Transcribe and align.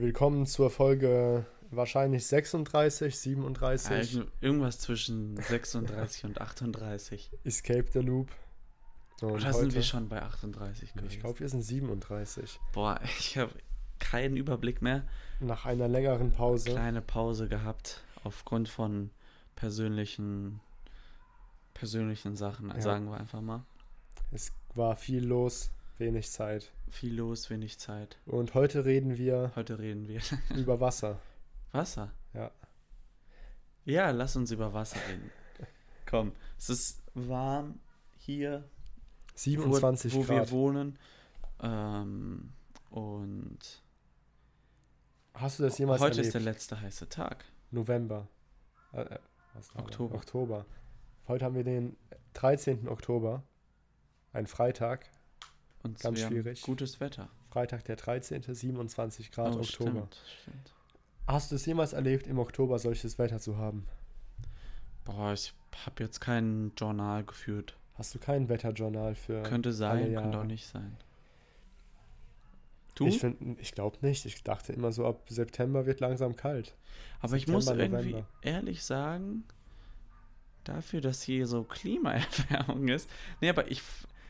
Willkommen 0.00 0.46
zur 0.46 0.70
Folge 0.70 1.44
wahrscheinlich 1.72 2.24
36, 2.24 3.18
37. 3.18 3.90
Also 3.90 4.24
irgendwas 4.40 4.78
zwischen 4.78 5.36
36 5.36 6.24
und 6.24 6.40
38. 6.40 7.32
Escape 7.42 7.86
the 7.92 7.98
Loop. 7.98 8.30
Und 9.20 9.32
Oder 9.32 9.52
sind 9.52 9.74
wir 9.74 9.82
schon 9.82 10.08
bei 10.08 10.22
38 10.22 10.92
gewesen? 10.92 11.08
Ich 11.08 11.18
glaube, 11.18 11.40
wir 11.40 11.48
sind 11.48 11.62
37. 11.62 12.60
Boah, 12.72 13.00
ich 13.18 13.36
habe 13.38 13.50
keinen 13.98 14.36
Überblick 14.36 14.82
mehr. 14.82 15.02
Nach 15.40 15.66
einer 15.66 15.88
längeren 15.88 16.30
Pause. 16.30 16.70
Kleine 16.70 17.02
Pause 17.02 17.48
gehabt 17.48 18.04
aufgrund 18.22 18.68
von 18.68 19.10
persönlichen 19.56 20.60
persönlichen 21.74 22.36
Sachen, 22.36 22.68
Ja. 22.68 22.80
sagen 22.80 23.06
wir 23.10 23.16
einfach 23.18 23.40
mal. 23.40 23.64
Es 24.30 24.52
war 24.76 24.94
viel 24.94 25.24
los, 25.24 25.72
wenig 25.98 26.30
Zeit. 26.30 26.70
Viel 26.90 27.14
los, 27.14 27.50
wenig 27.50 27.78
Zeit. 27.78 28.18
Und 28.26 28.54
heute 28.54 28.84
reden 28.84 29.18
wir 29.18 29.52
Heute 29.56 29.78
reden 29.78 30.08
wir 30.08 30.20
über 30.56 30.80
Wasser. 30.80 31.20
Wasser. 31.72 32.12
Ja. 32.34 32.50
Ja, 33.84 34.10
lass 34.10 34.36
uns 34.36 34.50
über 34.50 34.72
Wasser 34.72 34.98
reden. 35.08 35.30
Komm, 36.06 36.32
es 36.58 36.70
ist 36.70 37.02
warm 37.14 37.78
hier 38.18 38.64
27 39.34 40.12
wo, 40.14 40.18
wo 40.18 40.28
wir 40.28 40.36
Grad. 40.38 40.50
wohnen. 40.50 40.98
Ähm, 41.60 42.52
und 42.90 43.58
Hast 45.34 45.58
du 45.58 45.62
das 45.64 45.78
jemals 45.78 46.00
heute 46.00 46.20
ist 46.20 46.28
erlebt? 46.28 46.34
der 46.34 46.40
letzte 46.42 46.80
heiße 46.80 47.08
Tag. 47.08 47.44
November. 47.70 48.28
Äh, 48.92 49.02
äh, 49.02 49.18
wir? 49.74 49.80
Oktober. 49.82 50.14
Oktober. 50.16 50.66
Heute 51.28 51.44
haben 51.44 51.54
wir 51.54 51.64
den 51.64 51.96
13. 52.34 52.88
Oktober. 52.88 53.42
Ein 54.32 54.46
Freitag. 54.46 55.08
Und 55.82 56.00
Ganz 56.00 56.20
schwierig. 56.20 56.62
gutes 56.62 57.00
Wetter. 57.00 57.28
Freitag 57.50 57.84
der 57.84 57.96
13. 57.96 58.42
27 58.42 59.30
Grad 59.30 59.54
oh, 59.54 59.60
Oktober. 59.60 59.90
Stimmt, 59.90 60.16
stimmt. 60.42 60.72
Hast 61.26 61.50
du 61.50 61.56
es 61.56 61.66
jemals 61.66 61.92
erlebt, 61.92 62.26
im 62.26 62.38
Oktober 62.38 62.78
solches 62.78 63.18
Wetter 63.18 63.38
zu 63.38 63.56
haben? 63.58 63.86
Boah, 65.04 65.32
ich 65.32 65.54
habe 65.86 66.02
jetzt 66.02 66.20
kein 66.20 66.72
Journal 66.76 67.24
geführt. 67.24 67.76
Hast 67.94 68.14
du 68.14 68.18
kein 68.18 68.48
Wetterjournal 68.48 69.14
für. 69.14 69.42
Könnte 69.42 69.72
sein, 69.72 70.14
könnte 70.14 70.38
auch 70.40 70.44
nicht 70.44 70.66
sein. 70.66 70.96
Du? 72.94 73.06
Ich, 73.06 73.18
find- 73.20 73.60
ich 73.60 73.72
glaube 73.72 73.98
nicht. 74.02 74.24
Ich 74.26 74.42
dachte 74.42 74.72
immer 74.72 74.90
so, 74.92 75.06
ab 75.06 75.22
September 75.28 75.86
wird 75.86 76.00
langsam 76.00 76.34
kalt. 76.34 76.74
Aber 77.20 77.36
ich 77.36 77.46
muss 77.46 77.66
September, 77.66 77.98
irgendwie 77.98 78.12
November. 78.14 78.28
ehrlich 78.42 78.82
sagen, 78.84 79.44
dafür, 80.64 81.00
dass 81.00 81.22
hier 81.22 81.46
so 81.46 81.62
Klimaerwärmung 81.64 82.88
ist. 82.88 83.08
Nee, 83.40 83.50
aber 83.50 83.70
ich, 83.70 83.82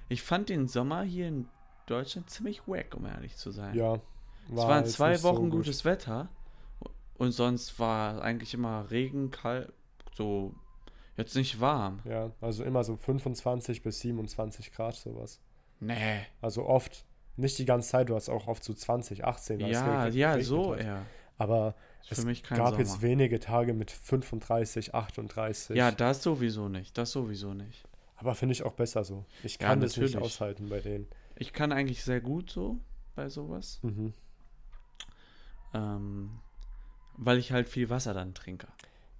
ich 0.08 0.22
fand 0.22 0.48
den 0.48 0.68
Sommer 0.68 1.02
hier 1.02 1.28
in 1.28 1.48
Deutschland 1.86 2.30
ziemlich 2.30 2.66
wack, 2.66 2.94
um 2.94 3.06
ehrlich 3.06 3.36
zu 3.36 3.50
sein. 3.50 3.74
Ja. 3.74 3.94
es 4.50 4.56
waren 4.56 4.86
zwei 4.86 5.16
so 5.16 5.28
Wochen 5.28 5.50
gut. 5.50 5.60
gutes 5.60 5.84
Wetter 5.84 6.28
und 7.16 7.32
sonst 7.32 7.78
war 7.78 8.22
eigentlich 8.22 8.54
immer 8.54 8.90
Regen, 8.90 9.30
kalt, 9.30 9.72
so 10.14 10.54
jetzt 11.16 11.34
nicht 11.34 11.60
warm. 11.60 12.00
Ja, 12.04 12.30
also 12.40 12.64
immer 12.64 12.84
so 12.84 12.96
25 12.96 13.82
bis 13.82 14.00
27 14.00 14.72
Grad 14.72 14.94
sowas. 14.94 15.40
Nee. 15.80 16.20
Also 16.40 16.64
oft, 16.66 17.04
nicht 17.36 17.58
die 17.58 17.64
ganze 17.64 17.88
Zeit, 17.88 18.08
du 18.08 18.14
hast 18.14 18.28
auch 18.28 18.46
oft 18.46 18.64
so 18.64 18.74
20, 18.74 19.24
18. 19.24 19.62
als 19.62 19.72
Ja, 19.72 20.06
ja, 20.08 20.40
so 20.40 20.72
hat. 20.72 20.80
eher. 20.80 21.06
Aber 21.36 21.74
es 22.10 22.24
gab 22.48 22.58
Sommer. 22.58 22.78
jetzt 22.78 23.00
wenige 23.00 23.38
Tage 23.38 23.72
mit 23.72 23.90
35, 23.90 24.94
38. 24.94 25.76
Ja, 25.76 25.92
das 25.92 26.22
sowieso 26.22 26.68
nicht. 26.68 26.98
Das 26.98 27.12
sowieso 27.12 27.54
nicht. 27.54 27.84
Aber 28.18 28.34
finde 28.34 28.52
ich 28.52 28.62
auch 28.64 28.72
besser 28.74 29.04
so. 29.04 29.24
Ich 29.42 29.58
Ja, 29.60 29.68
kann 29.68 29.80
das 29.80 29.96
nicht 29.96 30.16
aushalten 30.16 30.68
bei 30.68 30.80
denen. 30.80 31.06
Ich 31.36 31.52
kann 31.52 31.72
eigentlich 31.72 32.04
sehr 32.04 32.20
gut 32.20 32.50
so 32.50 32.78
bei 33.14 33.28
sowas, 33.28 33.78
Mhm. 33.82 34.12
ähm, 35.74 36.30
weil 37.16 37.38
ich 37.38 37.52
halt 37.52 37.68
viel 37.68 37.90
Wasser 37.90 38.14
dann 38.14 38.34
trinke. 38.34 38.68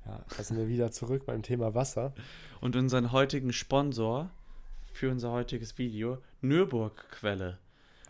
Ja, 0.07 0.25
da 0.37 0.43
sind 0.43 0.57
wir 0.57 0.69
wieder 0.69 0.91
zurück 0.91 1.27
beim 1.27 1.43
Thema 1.43 1.75
Wasser. 1.75 2.15
Und 2.61 2.77
unseren 2.77 3.13
heutigen 3.13 3.53
Sponsor 3.53 4.31
für 4.93 5.11
unser 5.11 5.31
heutiges 5.33 5.79
Video, 5.79 6.19
Nürburgquelle. 6.41 7.59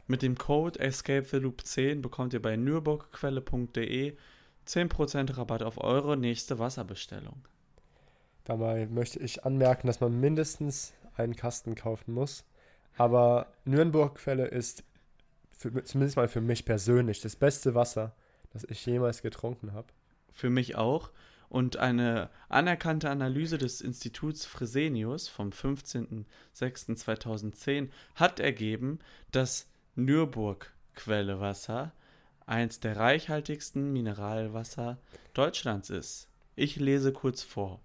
Mit 0.06 0.22
dem 0.22 0.38
Code 0.38 0.80
EscapeTheLoop10 0.80 2.00
bekommt 2.00 2.32
ihr 2.32 2.40
bei 2.40 2.56
nürburgquelle.de 2.56 4.16
10% 4.66 5.36
Rabatt 5.36 5.62
auf 5.62 5.78
eure 5.78 6.16
nächste 6.16 6.58
Wasserbestellung. 6.58 7.44
Dabei 8.48 8.86
möchte 8.86 9.20
ich 9.20 9.44
anmerken, 9.44 9.86
dass 9.86 10.00
man 10.00 10.18
mindestens 10.18 10.94
einen 11.18 11.36
Kasten 11.36 11.74
kaufen 11.74 12.14
muss. 12.14 12.46
Aber 12.96 13.52
Nürnberg-Quelle 13.66 14.46
ist 14.46 14.84
für, 15.50 15.84
zumindest 15.84 16.16
mal 16.16 16.28
für 16.28 16.40
mich 16.40 16.64
persönlich 16.64 17.20
das 17.20 17.36
beste 17.36 17.74
Wasser, 17.74 18.14
das 18.54 18.64
ich 18.64 18.86
jemals 18.86 19.20
getrunken 19.20 19.74
habe. 19.74 19.88
Für 20.32 20.48
mich 20.48 20.76
auch. 20.76 21.10
Und 21.50 21.76
eine 21.76 22.30
anerkannte 22.48 23.10
Analyse 23.10 23.58
des 23.58 23.82
Instituts 23.82 24.46
Fresenius 24.46 25.28
vom 25.28 25.50
15.06.2010 25.50 27.90
hat 28.14 28.40
ergeben, 28.40 29.00
dass 29.30 29.68
Nürburg-Quellewasser 29.94 31.92
eins 32.46 32.80
der 32.80 32.96
reichhaltigsten 32.96 33.92
Mineralwasser 33.92 34.96
Deutschlands 35.34 35.90
ist. 35.90 36.28
Ich 36.56 36.76
lese 36.76 37.12
kurz 37.12 37.42
vor. 37.42 37.82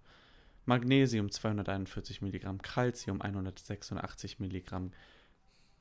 Magnesium 0.66 1.30
241 1.30 2.22
Milligramm, 2.22 2.62
Calcium 2.62 3.22
186 3.22 4.40
Milligramm, 4.40 4.92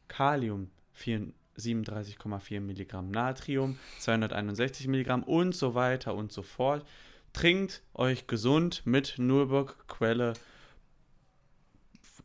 Kalium 0.09 0.71
4 0.93 1.33
37,4 1.59 2.61
Milligramm, 2.61 3.11
Natrium 3.11 3.79
261 3.99 4.89
Milligramm 4.89 5.23
und 5.23 5.55
so 5.55 5.75
weiter 5.75 6.15
und 6.15 6.33
so 6.33 6.41
fort. 6.43 6.87
Trinkt 7.35 7.83
euch 7.93 8.27
gesund 8.27 8.83
mit 8.87 9.19
Nürburg 9.19 9.87
Quelle 9.87 10.33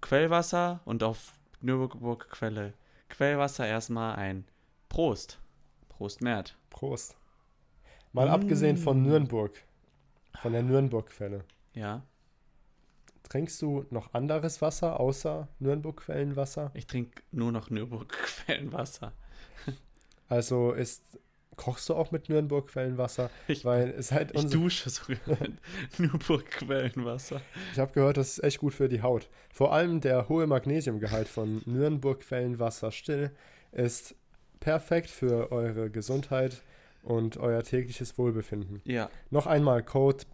Quellwasser 0.01 0.79
und 0.85 1.03
auf 1.03 1.33
Nürburg 1.61 2.29
Quelle 2.29 2.73
Quellwasser 3.09 3.65
erstmal 3.67 4.15
ein 4.15 4.45
Prost. 4.89 5.39
Prost 5.89 6.21
Mert. 6.21 6.57
Prost. 6.69 7.17
Mal 8.13 8.27
Mm. 8.27 8.31
abgesehen 8.31 8.77
von 8.77 9.01
Nürnberg, 9.03 9.51
von 10.41 10.53
der 10.53 10.63
Nürnberg-Quelle. 10.63 11.43
Ja, 11.73 12.03
Trinkst 13.29 13.61
du 13.61 13.85
noch 13.89 14.13
anderes 14.13 14.61
Wasser 14.61 14.99
außer 14.99 15.47
Nürnberg-Quellenwasser? 15.59 16.71
ich 16.73 16.87
trinke 16.87 17.21
nur 17.31 17.51
noch 17.51 17.69
Nürburg 17.69 18.09
Quellenwasser. 18.09 19.13
Also 20.29 20.73
ist, 20.73 21.03
kochst 21.55 21.87
du 21.87 21.95
auch 21.95 22.11
mit 22.11 22.27
Nürnberg-Quellenwasser? 22.27 23.29
Ich, 23.47 23.63
Weil 23.63 23.91
es 23.97 24.11
halt 24.11 24.31
ich 24.35 24.45
dusche 24.47 24.89
sogar 24.89 25.17
mit 25.39 25.53
Nürburg 25.99 26.45
Quellenwasser. 26.51 27.39
Ich 27.71 27.79
habe 27.79 27.93
gehört, 27.93 28.17
das 28.17 28.31
ist 28.37 28.43
echt 28.43 28.59
gut 28.59 28.73
für 28.73 28.89
die 28.89 29.01
Haut. 29.01 29.29
Vor 29.53 29.73
allem 29.73 30.01
der 30.01 30.27
hohe 30.27 30.45
Magnesiumgehalt 30.45 31.29
von 31.29 31.61
Nürnberg-Quellenwasser 31.65 32.91
still 32.91 33.31
ist 33.71 34.15
perfekt 34.59 35.09
für 35.09 35.51
eure 35.53 35.89
Gesundheit 35.89 36.61
und 37.03 37.37
euer 37.37 37.63
tägliches 37.63 38.17
Wohlbefinden. 38.17 38.81
Ja, 38.83 39.09
Noch 39.29 39.47
einmal 39.47 39.81
Code 39.81 40.25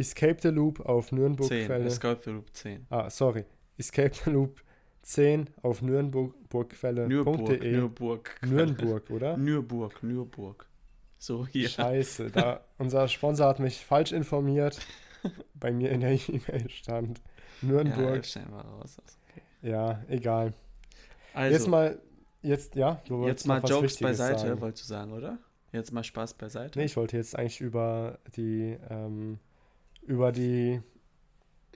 Escape 0.00 0.38
the 0.42 0.48
Loop 0.48 0.80
auf 0.80 1.10
10. 1.10 1.18
Nürnberg-Quelle. 1.18 1.84
Escape 1.84 2.20
the 2.24 2.30
Loop 2.30 2.52
10. 2.52 2.86
Ah, 2.90 3.08
sorry. 3.10 3.44
Escape 3.78 4.14
the 4.24 4.30
Loop 4.30 4.62
10 5.02 5.48
auf 5.62 5.82
Nürburg, 5.82 6.34
nürnbergquelle.de. 6.52 7.72
Nürburg. 7.72 8.34
Nürnberg, 8.42 9.10
oder? 9.10 9.36
Nürburg, 9.36 10.02
Nürburg. 10.02 10.66
So 11.18 11.46
hier. 11.46 11.68
Scheiße, 11.68 12.30
da 12.30 12.64
unser 12.78 13.06
Sponsor 13.08 13.48
hat 13.48 13.60
mich 13.60 13.84
falsch 13.84 14.12
informiert. 14.12 14.78
Bei 15.54 15.70
mir 15.70 15.90
in 15.90 16.00
der 16.00 16.12
E-Mail 16.12 16.70
stand 16.70 17.20
Nürnberg. 17.60 18.24
Ja, 18.34 18.60
raus. 18.60 18.98
okay. 18.98 19.42
Ja, 19.62 20.02
egal. 20.08 20.54
Also, 21.34 21.54
jetzt 21.54 21.68
mal, 21.68 22.00
jetzt, 22.42 22.74
ja, 22.74 23.02
du 23.06 23.18
wolltest 23.18 23.46
jetzt 23.46 23.46
mal 23.46 23.62
Jokes 23.68 23.98
beiseite, 23.98 24.38
Sagen. 24.40 24.60
wolltest 24.60 24.84
du 24.84 24.88
sagen, 24.88 25.12
oder? 25.12 25.38
Jetzt 25.72 25.92
mal 25.92 26.02
Spaß 26.02 26.34
beiseite. 26.34 26.78
Nee, 26.78 26.86
ich 26.86 26.96
wollte 26.96 27.16
jetzt 27.16 27.38
eigentlich 27.38 27.60
über 27.60 28.18
die, 28.34 28.76
ähm, 28.88 29.38
über 30.02 30.32
die 30.32 30.80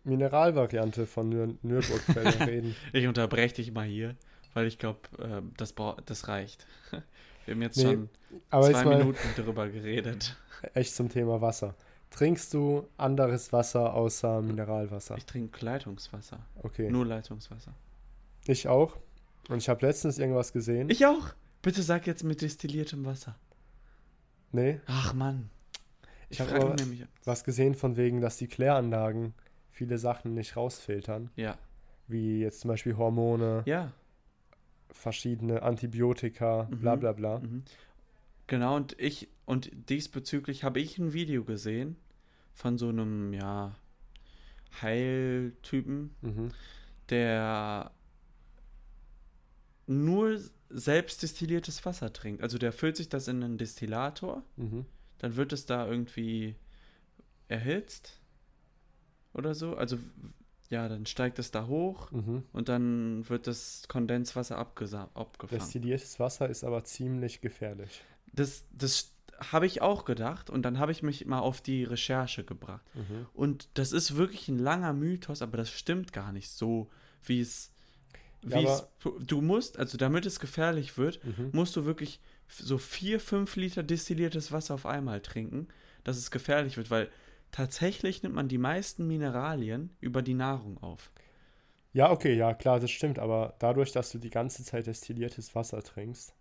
Mineralvariante 0.05 1.06
von 1.06 1.29
Nür 1.29 1.55
Nürburgquelle 1.62 2.41
reden. 2.47 2.76
Ich 2.93 3.06
unterbreche 3.06 3.55
dich 3.56 3.73
mal 3.73 3.87
hier, 3.87 4.17
weil 4.53 4.67
ich 4.67 4.79
glaube, 4.79 5.00
äh, 5.19 5.43
das, 5.56 5.75
das 6.06 6.29
reicht. 6.29 6.67
Wir 7.47 7.55
haben 7.55 7.62
jetzt 7.62 7.76
Nee, 7.76 7.82
schon 7.85 8.09
zwei 8.50 8.85
mal 8.85 8.99
Minuten 8.99 9.29
darüber 9.37 9.69
geredet. 9.69 10.37
echt 10.75 10.94
zum 10.94 11.09
Thema 11.11 11.41
Wasser. 11.41 11.75
Trinkst 12.11 12.55
du 12.55 12.87
anderes 12.97 13.53
Wasser 13.53 13.93
außer 13.94 14.41
Mineralwasser? 14.41 15.17
Ich 15.19 15.26
trinke 15.26 15.65
Leitungswasser. 15.65 16.38
Okay. 16.62 16.91
Nur 16.91 17.05
Leitungswasser. 17.05 17.75
Ich 18.47 18.69
auch. 18.69 18.97
Und 19.49 19.59
ich 19.59 19.69
habe 19.69 19.85
letztens 19.87 20.19
irgendwas 20.19 20.53
gesehen. 20.53 20.88
Ich 20.91 21.05
auch. 21.05 21.35
Bitte 21.61 21.82
sag 21.82 22.06
jetzt 22.06 22.25
mit 22.25 22.41
destilliertem 22.41 23.05
Wasser. 23.05 23.37
nee, 24.53 24.81
Ach 24.87 25.12
Mann. 25.12 25.50
Ich 26.29 26.37
Ich, 26.37 26.41
hab 26.41 26.49
frage 26.49 26.65
aber- 26.67 26.75
nämlich. 26.76 27.05
was 27.25 27.44
gesehen 27.44 27.75
von 27.75 27.97
wegen, 27.97 28.21
dass 28.21 28.37
die 28.37 28.49
Kläranlagen 28.49 29.35
viele 29.71 29.99
Sachen 29.99 30.35
nicht 30.35 30.56
rausfiltern. 30.56 31.31
Ja. 31.37 31.59
Wie 32.06 32.41
jetzt 32.41 32.61
zum 32.61 32.69
Beispiel 32.69 32.97
Hormone, 32.97 33.62
Ja. 33.67 33.93
verschiedene 34.91 35.62
Antibiotika, 35.62 36.69
bla 36.71 36.97
Mhm. 36.97 37.00
bla 37.00 37.12
bla. 37.12 37.38
Mhm. 37.41 37.65
Genau, 38.47 38.76
und 38.76 38.94
ich, 39.00 39.29
und 39.47 39.71
diesbezüglich 39.88 40.65
habe 40.65 40.81
ich 40.81 40.99
ein 40.99 41.12
Video 41.12 41.44
gesehen 41.44 41.97
von 42.53 42.79
so 42.79 42.88
einem, 42.91 43.32
ja, 43.32 43.75
Heiltypen, 44.82 46.15
Mhm. 46.21 46.49
der 47.11 47.91
nur 49.87 50.38
selbst 50.71 51.23
destilliertes 51.23 51.85
Wasser 51.85 52.12
trinkt. 52.12 52.43
Also 52.43 52.59
der 52.59 52.73
füllt 52.73 52.97
sich 52.97 53.09
das 53.09 53.29
in 53.29 53.43
einen 53.43 53.59
Destillator, 53.59 54.43
Mhm. 54.56 54.87
Dann 55.19 55.37
wird 55.37 55.52
es 55.52 55.66
da 55.66 55.87
irgendwie 55.87 56.55
erhitzt 57.49 58.20
oder 59.32 59.55
so. 59.55 59.76
Also 59.76 59.99
ja, 60.70 60.88
dann 60.88 61.06
steigt 61.06 61.38
es 61.38 61.50
da 61.50 61.66
hoch 61.66 62.11
Mhm. 62.11 62.43
und 62.52 62.69
dann 62.69 63.28
wird 63.28 63.46
das 63.46 63.84
Kondenswasser 63.88 64.58
abgefangen. 64.58 65.61
Destilliertes 65.61 66.19
Wasser 66.19 66.49
ist 66.49 66.64
aber 66.64 66.84
ziemlich 66.84 67.40
gefährlich. 67.40 68.02
Das, 68.32 68.64
das 68.72 69.12
habe 69.38 69.66
ich 69.66 69.82
auch 69.82 70.05
gedacht 70.05 70.49
und 70.49 70.62
dann 70.62 70.78
habe 70.78 70.93
ich 70.93 71.02
mich 71.02 71.26
mal 71.26 71.40
auf 71.40 71.61
die 71.61 71.84
Recherche 71.84 72.44
gebracht. 72.44 72.84
Mhm. 72.94 73.26
Und 73.34 73.69
das 73.75 73.93
ist 73.93 74.16
wirklich 74.16 74.49
ein 74.49 74.58
langer 74.58 74.93
Mythos, 74.93 75.43
aber 75.43 75.56
das 75.56 75.70
stimmt 75.70 76.12
gar 76.12 76.32
nicht 76.32 76.50
so, 76.50 76.88
wie 77.22 77.40
es. 77.40 77.70
Ja, 78.46 78.61
Wie 78.61 78.64
es 78.66 78.87
du 79.26 79.40
musst, 79.40 79.78
also 79.78 79.96
damit 79.96 80.26
es 80.26 80.38
gefährlich 80.38 80.99
wird, 80.99 81.19
Mhm. 81.25 81.49
musst 81.52 81.76
du 81.76 81.87
wirklich 81.87 82.20
so 82.49 82.79
vier, 82.79 83.20
fünf 83.20 83.56
Liter 83.56 83.82
destilliertes 83.82 84.52
Wasser 84.52 84.75
auf 84.75 84.87
einmal 84.87 85.20
trinken, 85.20 85.69
dass 86.05 86.17
es 86.17 86.31
gefährlich 86.31 86.76
wird, 86.76 86.91
weil 86.91 87.08
tatsächlich 87.50 88.23
nimmt 88.23 88.35
man 88.35 88.49
die 88.49 88.58
meisten 88.58 89.06
Mineralien 89.06 89.91
über 90.00 90.23
die 90.23 90.35
Nahrung 90.35 90.82
auf. 90.82 91.11
Ja, 91.93 92.11
okay, 92.11 92.35
ja, 92.35 92.55
klar, 92.55 92.81
das 92.81 92.91
stimmt, 92.91 93.19
aber 93.19 93.55
dadurch, 93.61 93.93
dass 93.93 94.11
du 94.11 94.19
die 94.19 94.31
ganze 94.31 94.64
Zeit 94.64 94.87
destilliertes 94.87 95.55
Wasser 95.55 95.82
trinkst, 95.82 96.35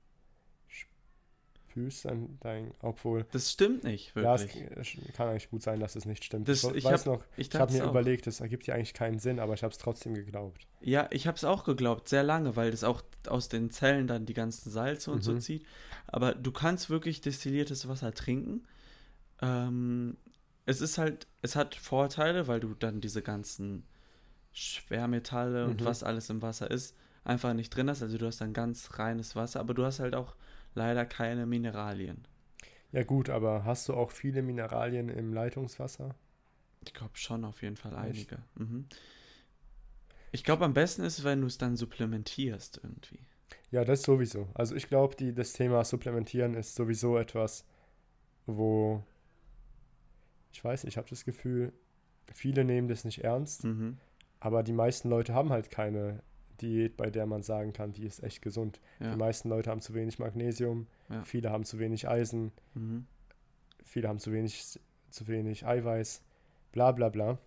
spülst 1.74 2.06
dann 2.06 2.38
dein, 2.40 2.72
obwohl, 2.82 3.26
Das 3.32 3.52
stimmt 3.52 3.84
nicht, 3.84 4.16
ja, 4.16 4.36
es 4.36 4.42
wirklich. 4.54 5.14
kann 5.14 5.30
eigentlich 5.30 5.50
gut 5.50 5.64
sein, 5.64 5.80
dass 5.80 5.96
es 5.96 6.06
nicht 6.06 6.24
stimmt. 6.24 6.48
Das- 6.48 6.64
ich 6.64 6.76
ich 6.76 6.84
weiß 6.84 7.02
hab- 7.02 7.08
noch, 7.08 7.24
ich 7.36 7.48
ich 7.52 7.60
habe 7.60 7.74
mir 7.74 7.86
auch. 7.86 7.90
überlegt, 7.90 8.28
das 8.28 8.40
ergibt 8.42 8.68
ja 8.68 8.76
eigentlich 8.76 8.94
keinen 8.94 9.18
Sinn, 9.18 9.40
aber 9.40 9.56
ich 9.56 9.64
habe 9.64 9.72
es 9.72 9.80
trotzdem 9.80 10.14
geglaubt. 10.14 10.68
Ja, 10.82 11.08
ich 11.12 11.26
habe 11.26 11.36
es 11.36 11.44
auch 11.44 11.64
geglaubt, 11.64 12.08
sehr 12.10 12.22
lange, 12.24 12.56
weil 12.56 12.70
das 12.72 12.84
auch 12.84 13.02
aus 13.28 13.50
den 13.50 13.72
Zellen 13.72 14.06
dann 14.08 14.26
die 14.28 14.34
ganzen 14.36 14.70
Salze 14.70 15.10
und 15.12 15.24
so 15.24 15.32
Mhm. 15.34 15.42
zieht. 15.42 15.66
Aber 16.08 16.36
du 16.36 16.52
kannst 16.52 16.90
wirklich 16.90 17.22
destilliertes 17.22 17.88
Wasser 17.88 18.14
trinken. 18.14 18.64
Ähm, 19.42 20.18
es 20.66 20.80
ist 20.80 20.98
halt, 21.00 21.28
es 21.42 21.56
hat 21.56 21.74
Vorteile, 21.76 22.48
weil 22.48 22.60
du 22.60 22.74
dann 22.76 23.02
diese 23.02 23.22
ganzen 23.22 23.84
Schwermetalle 24.52 25.66
und 25.66 25.82
Mhm. 25.82 25.86
was 25.86 26.04
alles 26.04 26.30
im 26.30 26.42
Wasser 26.42 26.70
ist, 26.70 26.96
einfach 27.24 27.54
nicht 27.54 27.70
drin 27.76 27.90
hast. 27.90 28.02
Also 28.04 28.18
du 28.18 28.26
hast 28.28 28.40
dann 28.42 28.54
ganz 28.54 29.00
reines 29.00 29.36
Wasser, 29.36 29.60
aber 29.60 29.74
du 29.74 29.84
hast 29.86 30.00
halt 30.00 30.16
auch 30.16 30.36
leider 30.76 31.06
keine 31.06 31.46
Mineralien. 31.46 32.28
Ja 32.92 33.04
gut, 33.04 33.30
aber 33.30 33.66
hast 33.66 33.90
du 33.90 33.94
auch 33.94 34.12
viele 34.12 34.42
Mineralien 34.42 35.10
im 35.10 35.34
Leitungswasser? 35.34 36.16
Ich 36.86 36.94
glaube 36.94 37.16
schon 37.18 37.44
auf 37.46 37.62
jeden 37.62 37.76
Fall 37.78 37.96
einige. 37.96 38.40
Mhm. 38.56 38.86
Ich 40.32 40.44
glaube, 40.44 40.66
am 40.66 40.74
besten 40.74 41.04
ist, 41.04 41.24
wenn 41.24 41.42
du 41.42 41.48
es 41.48 41.58
dann 41.58 41.76
supplementierst 41.78 42.80
irgendwie. 42.84 43.20
Ja, 43.72 43.86
das 43.86 44.02
sowieso. 44.04 44.48
Also 44.54 44.76
ich 44.76 44.88
glaube, 44.88 45.16
das 45.34 45.54
Thema 45.54 45.84
Supplementieren 45.84 46.54
ist 46.56 46.76
sowieso 46.76 47.18
etwas, 47.18 47.66
wo, 48.46 49.04
ich 50.52 50.64
weiß 50.64 50.84
nicht, 50.84 50.94
ich 50.94 50.98
habe 50.98 51.10
das 51.10 51.26
Gefühl, 51.26 51.74
viele 52.32 52.64
nehmen 52.66 52.88
das 52.88 53.06
nicht 53.06 53.24
ernst, 53.24 53.64
Mhm. 53.64 53.98
aber 54.40 54.64
die 54.64 54.74
meisten 54.74 55.10
Leute 55.10 55.34
haben 55.34 55.50
halt 55.50 55.72
keine 55.72 56.22
Diät, 56.64 56.98
bei 56.98 57.10
der 57.12 57.26
man 57.28 57.44
sagen 57.44 57.74
kann, 57.74 57.94
die 57.94 58.06
ist 58.06 58.24
echt 58.24 58.42
gesund. 58.42 58.80
Ja. 59.00 59.12
Die 59.12 59.18
meisten 59.18 59.50
Leute 59.50 59.70
haben 59.70 59.82
zu 59.82 59.94
wenig 59.94 60.18
Magnesium, 60.18 60.88
Ja. 61.10 61.24
viele 61.24 61.52
haben 61.52 61.66
zu 61.66 61.78
wenig 61.78 62.08
Eisen, 62.08 62.52
Mhm. 62.74 63.06
viele 63.84 64.08
haben 64.08 64.20
zu 64.20 64.32
wenig, 64.32 64.80
zu 65.10 65.28
wenig 65.28 65.66
Eiweiß, 65.68 66.24
bla 66.72 66.92
bla 66.92 67.10
bla. 67.10 67.38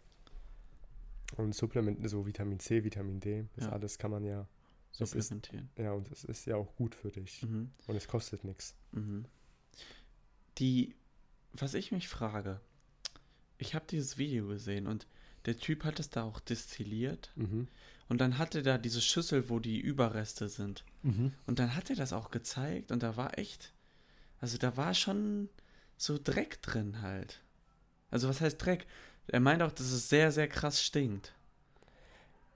Und 1.36 1.54
Supplementen, 1.54 2.06
so 2.08 2.24
Vitamin 2.26 2.60
C, 2.60 2.84
Vitamin 2.84 3.18
D, 3.18 3.46
das 3.56 3.64
Ja. 3.66 3.72
alles 3.72 3.98
kann 3.98 4.12
man 4.12 4.22
ja, 4.24 4.46
Das 4.98 5.12
ist- 5.12 5.28
Supplementieren. 5.28 5.68
ja, 5.76 5.92
und 5.92 6.10
es 6.12 6.24
ist 6.24 6.46
ja 6.46 6.54
auch 6.56 6.74
gut 6.76 6.94
für 6.94 7.10
dich. 7.10 7.42
Mhm. 7.42 7.72
Und 7.88 7.96
es 7.96 8.06
kostet 8.06 8.44
nichts. 8.44 8.76
Mhm. 8.92 9.24
Die, 10.58 10.94
was 11.52 11.74
ich 11.74 11.90
mich 11.92 12.08
frage, 12.08 12.60
ich 13.58 13.74
habe 13.74 13.84
dieses 13.90 14.18
Video 14.18 14.46
gesehen 14.48 14.86
und 14.86 15.06
der 15.46 15.56
Typ 15.58 15.84
hat 15.84 16.00
es 16.00 16.10
da 16.10 16.24
auch 16.24 16.40
destilliert 16.40 17.30
Mhm. 17.36 17.68
und 18.08 18.20
dann 18.20 18.38
hatte 18.38 18.62
da 18.62 18.78
diese 18.78 19.00
Schüssel, 19.00 19.48
wo 19.48 19.58
die 19.60 19.78
Überreste 19.80 20.48
sind. 20.48 20.84
Mhm. 21.02 21.32
Und 21.46 21.58
dann 21.58 21.74
hat 21.76 21.90
er 21.90 21.96
das 21.96 22.12
auch 22.12 22.30
gezeigt 22.30 22.90
und 22.90 23.02
da 23.02 23.16
war 23.16 23.38
echt, 23.38 23.72
also 24.40 24.58
da 24.58 24.76
war 24.76 24.92
schon 24.94 25.48
so 25.96 26.18
Dreck 26.22 26.60
drin 26.62 27.00
halt. 27.02 27.40
Also 28.10 28.28
was 28.28 28.40
heißt 28.40 28.64
Dreck? 28.64 28.86
Er 29.28 29.40
meint 29.40 29.62
auch, 29.62 29.72
dass 29.72 29.90
es 29.90 30.08
sehr, 30.08 30.30
sehr 30.32 30.48
krass 30.48 30.82
stinkt. 30.82 31.32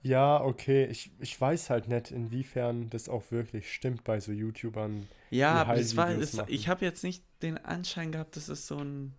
Ja, 0.03 0.41
okay. 0.41 0.85
Ich, 0.85 1.11
ich 1.19 1.39
weiß 1.39 1.69
halt 1.69 1.87
nicht, 1.87 2.11
inwiefern 2.11 2.89
das 2.89 3.07
auch 3.07 3.29
wirklich 3.31 3.71
stimmt 3.71 4.03
bei 4.03 4.19
so 4.19 4.31
YouTubern. 4.31 5.07
Ja, 5.29 5.53
aber 5.53 5.75
es 5.75 5.95
war, 5.95 6.09
es, 6.09 6.37
ich 6.47 6.67
habe 6.67 6.83
jetzt 6.85 7.03
nicht 7.03 7.23
den 7.41 7.57
Anschein 7.57 8.11
gehabt, 8.11 8.35
dass 8.35 8.47
es 8.49 8.65
so 8.67 8.77
ein, 8.79 9.13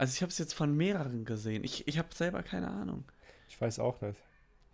also 0.00 0.14
ich 0.14 0.22
habe 0.22 0.30
es 0.30 0.38
jetzt 0.38 0.54
von 0.54 0.74
mehreren 0.74 1.24
gesehen. 1.26 1.62
Ich, 1.62 1.86
ich 1.86 1.98
habe 1.98 2.08
selber 2.14 2.42
keine 2.42 2.68
Ahnung. 2.70 3.04
Ich 3.48 3.60
weiß 3.60 3.78
auch 3.80 4.00
nicht. 4.00 4.18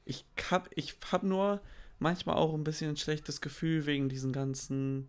Ich 0.05 0.25
hab, 0.51 0.69
ich 0.77 0.97
hab 1.11 1.25
nur 1.25 1.61
manchmal 1.99 2.37
auch 2.37 2.55
ein 2.55 2.63
bisschen 2.63 2.91
ein 2.91 2.97
schlechtes 2.97 3.41
Gefühl 3.41 3.87
wegen 3.87 4.09
diesen 4.09 4.33
ganzen 4.33 5.09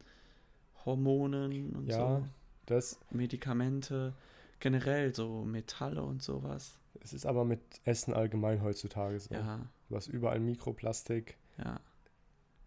Hormonen 0.86 1.76
und 1.76 1.86
Ja, 1.86 1.98
so, 2.22 2.28
das, 2.66 3.00
Medikamente, 3.12 4.16
generell 4.60 5.14
so 5.14 5.44
Metalle 5.44 6.02
und 6.02 6.24
sowas. 6.24 6.80
es 7.02 7.14
ist 7.14 7.28
aber 7.28 7.46
mit 7.46 7.60
Essen 7.86 8.14
allgemein 8.14 8.64
heutzutage 8.64 9.20
so. 9.20 9.36
Ja, 9.36 9.68
Du 9.90 9.96
hast 9.96 10.08
überall 10.08 10.40
Mikroplastik. 10.40 11.38
ja. 11.58 11.80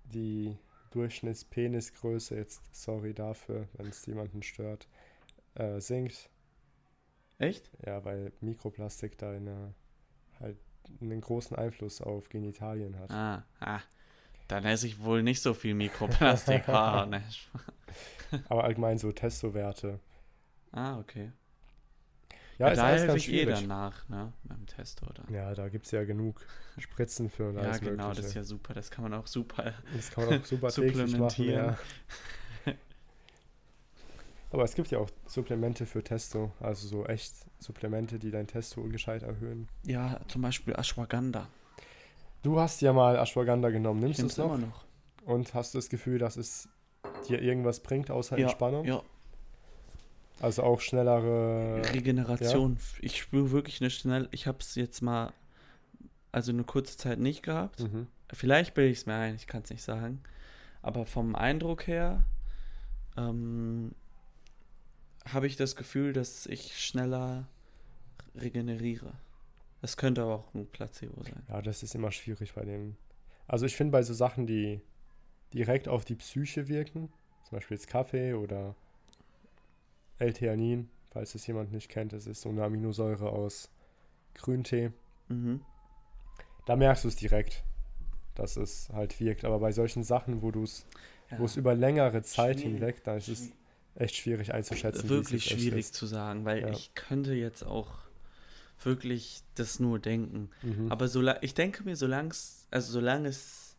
Die 0.05 0.57
Durchschnittspenisgröße, 0.93 2.35
jetzt 2.37 2.63
sorry 2.73 3.15
dafür, 3.15 3.69
wenn 3.75 3.87
es 3.87 4.07
jemanden 4.07 4.43
stört, 4.43 4.89
äh, 5.55 5.81
sinkt. 5.81 6.29
Echt? 7.41 7.71
Ja, 7.85 8.05
weil 8.05 8.33
Mikroplastik 8.41 9.19
da 9.19 9.33
eine, 9.33 9.75
halt 10.39 10.57
einen 11.01 11.21
großen 11.21 11.57
Einfluss 11.57 12.01
auf 12.01 12.29
Genitalien 12.29 12.97
hat. 12.99 13.11
Ah, 13.11 13.45
ah. 13.61 13.81
Dann 14.47 14.65
esse 14.65 14.87
ich 14.87 15.01
wohl 15.01 15.23
nicht 15.23 15.41
so 15.43 15.55
viel 15.55 15.75
Mikroplastik. 15.75 16.69
ah, 16.69 17.07
ne. 17.07 17.23
Aber 18.49 18.65
allgemein 18.65 18.99
so 18.99 19.11
Testowerte. 19.11 19.99
ah, 20.73 20.99
okay. 20.99 21.33
Ja, 22.59 22.69
Ja, 22.69 22.75
da 22.75 22.89
helfe 22.89 23.17
ich 23.17 23.29
eh 23.29 23.31
schwierig. 23.45 23.61
danach, 23.61 24.07
ne? 24.11 24.33
Beim 24.45 24.67
Testo 24.67 25.07
dann. 25.15 25.33
Ja, 25.33 25.55
da 25.55 25.69
gibt 25.71 25.87
es 25.87 25.93
ja 25.93 26.05
genug 26.05 26.45
Spritzen 26.77 27.31
für 27.31 27.49
und 27.49 27.55
Ja, 27.57 27.63
alles 27.63 27.81
genau, 27.81 28.09
Mögliche. 28.09 28.17
das 28.21 28.27
ist 28.27 28.35
ja 28.35 28.43
super. 28.45 28.75
Das 28.75 28.91
kann 28.91 29.03
man 29.05 29.15
auch 29.15 29.27
super. 29.27 29.73
Das 29.97 30.11
kann 30.11 30.27
man 30.27 30.41
auch 30.41 30.45
super 30.45 30.69
täglich 30.69 30.97
machen, 30.97 31.09
Supplementieren. 31.09 31.65
ja. 31.67 31.79
Aber 34.53 34.65
es 34.65 34.75
gibt 34.75 34.91
ja 34.91 34.99
auch 34.99 35.09
Supplemente 35.27 35.87
für 35.87 36.03
Testo, 36.03 36.53
also 36.61 36.89
so 36.89 37.07
echt 37.07 37.33
Supplemente, 37.61 38.19
die 38.19 38.31
dein 38.31 38.47
Testo 38.47 38.83
gescheit 38.83 39.23
erhöhen. 39.23 39.69
Ja, 39.85 40.21
zum 40.29 40.43
Beispiel 40.43 40.75
Ashwagandha. 40.75 41.47
Du 42.43 42.59
hast 42.59 42.81
ja 42.81 42.93
mal 42.93 43.17
Ashwagandha 43.17 43.71
genommen, 43.71 44.01
nimmst 44.01 44.21
du 44.21 44.27
es 44.27 44.37
noch? 44.39 44.47
immer 44.47 44.59
noch. 44.67 44.85
Und 45.25 45.55
hast 45.55 45.75
du 45.75 45.79
das 45.79 45.89
Gefühl, 45.89 46.19
dass 46.19 46.37
es 46.37 46.69
dir 47.29 47.41
irgendwas 47.41 47.81
bringt 47.81 48.11
außer 48.11 48.39
Ja, 48.39 48.47
Entspannung? 48.49 48.85
Ja, 48.87 49.03
Also 50.41 50.63
auch 50.63 50.81
schnellere. 50.81 51.83
Regeneration. 51.93 52.79
Ich 53.01 53.19
spüre 53.21 53.51
wirklich 53.53 53.81
eine 53.81 53.91
schnell. 53.91 54.29
Ich 54.33 54.47
habe 54.47 54.59
es 54.61 54.75
jetzt 54.75 55.01
mal, 55.03 55.33
also 56.33 56.51
eine 56.51 56.65
kurze 56.65 56.97
Zeit 56.97 57.19
nicht 57.19 57.43
gehabt. 57.43 57.81
Mhm. 57.81 58.07
Vielleicht 58.33 58.75
bilde 58.75 58.91
ich 58.91 58.99
es 58.99 59.07
mir 59.07 59.15
ein, 59.15 59.35
ich 59.37 59.47
kann 59.47 59.63
es 59.63 59.71
nicht 59.71 59.83
sagen. 59.83 60.23
Aber 60.83 61.05
vom 61.07 61.35
Eindruck 61.37 61.87
her 61.87 62.25
ähm, 63.17 63.93
habe 65.27 65.47
ich 65.47 65.57
das 65.57 65.77
Gefühl, 65.77 66.13
dass 66.13 66.47
ich 66.47 66.79
schneller 66.79 67.49
regeneriere. 68.35 69.13
Das 69.81 69.97
könnte 69.97 70.23
aber 70.23 70.35
auch 70.35 70.55
ein 70.55 70.67
Placebo 70.67 71.23
sein. 71.23 71.43
Ja, 71.49 71.63
das 71.63 71.83
ist 71.83 71.95
immer 71.95 72.13
schwierig 72.13 72.55
bei 72.55 72.65
dem. 72.65 72.97
Also 73.47 73.67
ich 73.67 73.77
finde 73.77 73.93
bei 73.93 74.03
so 74.03 74.15
Sachen, 74.15 74.47
die 74.47 74.81
direkt 75.53 75.89
auf 75.89 76.05
die 76.05 76.15
Psyche 76.15 76.69
wirken, 76.69 77.11
zum 77.45 77.57
Beispiel 77.57 77.77
jetzt 77.77 77.89
Kaffee 77.89 78.35
oder 78.35 78.77
L-Theanin, 80.19 80.89
falls 81.11 81.35
es 81.35 81.47
jemand 81.47 81.73
nicht 81.73 81.89
kennt, 81.89 82.13
das 82.13 82.27
ist 82.27 82.43
so 82.43 82.51
eine 82.51 82.63
Aminosäure 82.63 83.31
aus 83.31 83.71
Grüntee. 84.35 84.93
Mhm. 85.29 85.63
Da 86.67 86.77
merkst 86.77 87.05
du 87.05 87.09
es 87.09 87.17
direkt, 87.17 87.65
dass 88.35 88.57
es 88.57 88.91
halt 88.91 89.19
wirkt. 89.19 89.45
Aber 89.45 89.59
bei 89.59 89.73
solchen 89.73 90.05
Sachen, 90.05 90.43
wo 90.43 90.51
du 90.51 90.63
es, 90.63 90.87
wo 91.39 91.45
es 91.45 91.57
über 91.57 91.75
längere 91.75 92.23
Zeit 92.23 92.61
Schwierig. 92.61 92.75
hinweg, 92.75 93.05
da 93.05 93.17
ist 93.17 93.29
es 93.29 93.51
echt 93.95 94.17
schwierig 94.17 94.53
einzuschätzen. 94.55 95.09
wirklich 95.09 95.45
schwierig 95.45 95.81
ist. 95.81 95.95
zu 95.95 96.07
sagen, 96.07 96.45
weil 96.45 96.61
Ja. 96.63 96.69
ich 96.71 96.95
könnte 96.95 97.35
jetzt 97.35 97.63
auch 97.65 97.89
wirklich 98.83 99.43
das 99.57 99.79
nur 99.81 99.99
denken. 99.99 100.51
Mhm. 100.63 100.91
Aber 100.91 101.09
solange, 101.09 101.39
ich 101.43 101.55
denke 101.55 101.83
mir, 101.85 101.97
solange 101.97 102.31
es, 102.31 102.67
also 102.71 102.93
solange 102.93 103.29
es, 103.29 103.77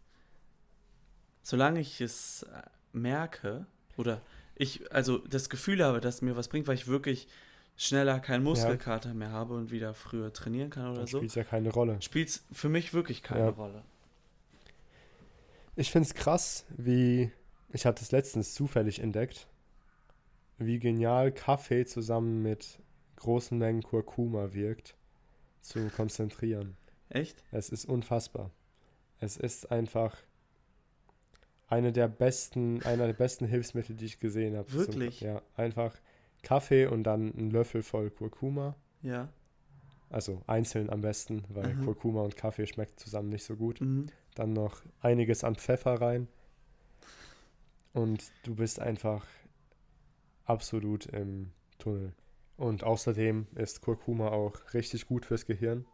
solange 1.43 1.79
ich 1.79 2.01
es 2.01 2.43
äh, 2.43 2.61
merke, 2.93 3.65
oder 3.97 4.21
ich 4.55 4.91
also 4.93 5.17
das 5.19 5.49
Gefühl 5.49 5.83
habe, 5.83 6.01
dass 6.01 6.21
mir 6.21 6.35
was 6.35 6.47
bringt, 6.49 6.67
weil 6.67 6.75
ich 6.75 6.87
wirklich 6.87 7.27
schneller 7.77 8.19
keinen 8.19 8.43
Muskelkater 8.43 9.13
mehr 9.15 9.31
habe 9.31 9.55
und 9.55 9.71
wieder 9.71 9.93
früher 9.95 10.31
trainieren 10.33 10.69
kann 10.69 10.87
oder 10.91 10.99
Dann 10.99 11.07
so, 11.07 11.17
spielt 11.17 11.33
ja 11.35 11.43
keine 11.43 11.69
Rolle. 11.71 11.99
spielt 12.01 12.29
es 12.29 12.43
für 12.51 12.69
mich 12.69 12.93
wirklich 12.93 13.23
keine 13.23 13.45
Ja. 13.45 13.49
Rolle. 13.49 13.81
Ich 15.75 15.89
finde 15.89 16.07
es 16.07 16.13
krass, 16.13 16.65
wie, 16.69 17.31
ich 17.69 17.85
habe 17.85 17.97
das 17.97 18.11
letztens 18.11 18.53
zufällig 18.53 18.99
entdeckt, 18.99 19.47
wie 20.65 20.79
genial 20.79 21.31
Kaffee 21.31 21.85
zusammen 21.85 22.41
mit 22.41 22.79
großen 23.17 23.57
Mengen 23.57 23.83
Kurkuma 23.83 24.53
wirkt, 24.53 24.95
zu 25.61 25.89
konzentrieren. 25.89 26.75
Echt? 27.09 27.43
Es 27.51 27.69
ist 27.69 27.85
unfassbar. 27.85 28.51
Es 29.19 29.37
ist 29.37 29.71
einfach 29.71 30.17
eine 31.67 31.91
der 31.91 32.07
besten, 32.07 32.81
einer 32.83 33.05
der 33.05 33.13
besten 33.13 33.45
Hilfsmittel, 33.45 33.95
die 33.95 34.05
ich 34.05 34.19
gesehen 34.19 34.57
habe. 34.57 34.71
Wirklich? 34.73 35.19
Zum, 35.19 35.27
ja, 35.27 35.41
einfach 35.55 35.95
Kaffee 36.41 36.87
und 36.87 37.03
dann 37.03 37.27
ein 37.37 37.51
Löffel 37.51 37.83
voll 37.83 38.09
Kurkuma. 38.09 38.75
Ja. 39.01 39.29
Also 40.09 40.41
einzeln 40.47 40.89
am 40.89 41.01
besten, 41.01 41.45
weil 41.49 41.75
Mhm. 41.75 41.85
Kurkuma 41.85 42.21
und 42.21 42.35
Kaffee 42.35 42.67
schmeckt 42.67 42.99
zusammen 42.99 43.29
nicht 43.29 43.43
so 43.43 43.55
gut. 43.55 43.79
Mhm. 43.79 44.07
Dann 44.35 44.53
noch 44.53 44.81
einiges 44.99 45.43
an 45.43 45.55
Pfeffer 45.55 46.01
rein. 46.01 46.27
Und 47.93 48.31
du 48.43 48.55
bist 48.55 48.79
einfach 48.79 49.25
absolut 50.51 51.05
im 51.08 51.51
Tunnel. 51.79 52.13
Und 52.58 52.84
außerdem 52.84 53.48
ist 53.55 53.81
Kurkuma 53.81 54.27
auch 54.29 54.74
richtig 54.74 55.08
gut 55.08 55.25
fürs 55.25 55.46
Gehirn, 55.46 55.86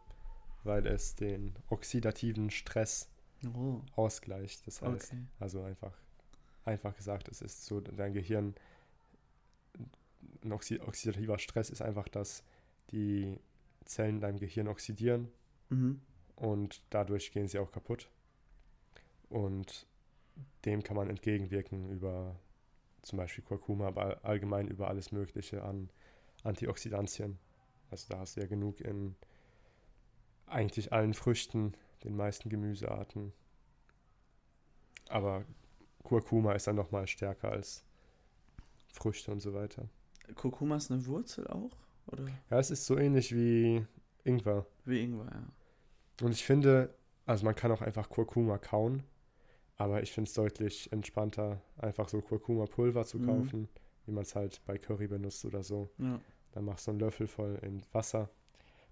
weil 0.64 0.86
es 0.86 1.14
den 1.14 1.54
oxidativen 1.70 2.50
Stress 2.50 3.08
Oh, 3.46 3.80
ausgleicht. 3.94 4.66
Das 4.66 4.82
heißt, 4.82 5.12
okay. 5.12 5.22
also 5.38 5.62
einfach, 5.62 5.96
einfach 6.64 6.96
gesagt, 6.96 7.28
es 7.28 7.40
ist 7.40 7.64
so, 7.66 7.80
dein 7.80 8.12
Gehirn, 8.12 8.56
ein 10.42 10.52
oxi 10.52 10.80
oxidativer 10.80 11.38
Stress 11.38 11.70
ist 11.70 11.80
einfach, 11.80 12.08
dass 12.08 12.42
die 12.90 13.38
Zellen 13.84 14.16
in 14.16 14.20
deinem 14.20 14.38
Gehirn 14.40 14.66
oxidieren 14.68 15.28
Mhm. 15.70 16.00
und 16.34 16.82
dadurch 16.90 17.30
gehen 17.30 17.46
sie 17.46 17.58
auch 17.60 17.70
kaputt. 17.70 18.10
Und 19.28 19.86
dem 20.64 20.82
kann 20.82 20.96
man 20.96 21.08
entgegenwirken 21.08 21.90
über 21.90 22.34
zum 23.02 23.18
Beispiel 23.18 23.44
Kurkuma, 23.44 23.86
aber 23.88 24.24
allgemein 24.24 24.68
über 24.68 24.88
alles 24.88 25.12
Mögliche 25.12 25.62
an 25.62 25.90
Antioxidantien. 26.44 27.38
Also 27.90 28.06
da 28.08 28.20
hast 28.20 28.36
du 28.36 28.40
ja 28.40 28.46
genug 28.46 28.80
in 28.80 29.16
eigentlich 30.46 30.92
allen 30.92 31.14
Früchten, 31.14 31.74
den 32.04 32.16
meisten 32.16 32.48
Gemüsearten. 32.48 33.32
Aber 35.08 35.44
Kurkuma 36.02 36.52
ist 36.52 36.66
dann 36.66 36.76
nochmal 36.76 37.06
stärker 37.06 37.50
als 37.50 37.84
Früchte 38.92 39.30
und 39.32 39.40
so 39.40 39.54
weiter. 39.54 39.88
Kurkuma 40.34 40.76
ist 40.76 40.90
eine 40.90 41.04
Wurzel 41.06 41.46
auch? 41.48 41.76
Oder 42.06 42.26
Ja, 42.50 42.58
es 42.58 42.70
ist 42.70 42.86
so 42.86 42.96
ähnlich 42.96 43.34
wie 43.34 43.84
Ingwer. 44.24 44.66
wie 44.84 45.02
Ingwer, 45.02 45.26
ja. 45.26 46.24
Und 46.24 46.32
ich 46.32 46.44
finde, 46.44 46.94
also 47.26 47.44
man 47.44 47.54
kann 47.54 47.70
auch 47.70 47.82
einfach 47.82 48.08
Kurkuma 48.08 48.58
kauen, 48.58 49.04
aber 49.78 50.02
ich 50.02 50.12
finde 50.12 50.28
es 50.28 50.34
deutlich 50.34 50.90
entspannter, 50.92 51.62
einfach 51.78 52.08
so 52.08 52.20
Kurkuma-Pulver 52.20 53.04
zu 53.04 53.18
Mhm. 53.18 53.26
kaufen, 53.26 53.68
wie 54.06 54.12
man 54.12 54.22
es 54.22 54.34
halt 54.34 54.60
bei 54.66 54.76
Curry 54.78 55.06
benutzt 55.06 55.44
oder 55.44 55.62
so. 55.62 55.90
ja. 55.98 56.20
Dann 56.52 56.64
machst 56.64 56.86
du 56.86 56.92
einen 56.92 57.00
Löffel 57.00 57.26
voll 57.28 57.58
in 57.62 57.82
Wasser. 57.92 58.30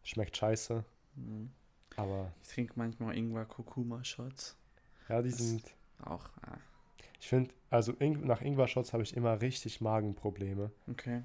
Schmeckt 0.05 0.37
scheiße, 0.37 0.85
Mhm. 1.17 1.51
aber 1.97 2.33
Ich 2.43 2.49
trinke 2.49 2.75
manchmal 2.77 3.17
Ingwer-Kurkuma-Shots. 3.17 4.57
ja, 5.09 5.23
die 5.23 5.31
Das- 5.31 5.39
sind. 5.39 5.75
Auch, 6.05 6.29
ah, 6.43 6.59
Ich 7.19 7.29
finde, 7.29 7.53
also 7.71 7.93
Ing 7.95 8.25
nach 8.27 8.43
Ingwer-Shots 8.43 8.93
habe 8.93 9.03
ich 9.03 9.17
immer 9.17 9.41
richtig 9.41 9.81
Magenprobleme, 9.81 10.71
okay. 10.89 11.23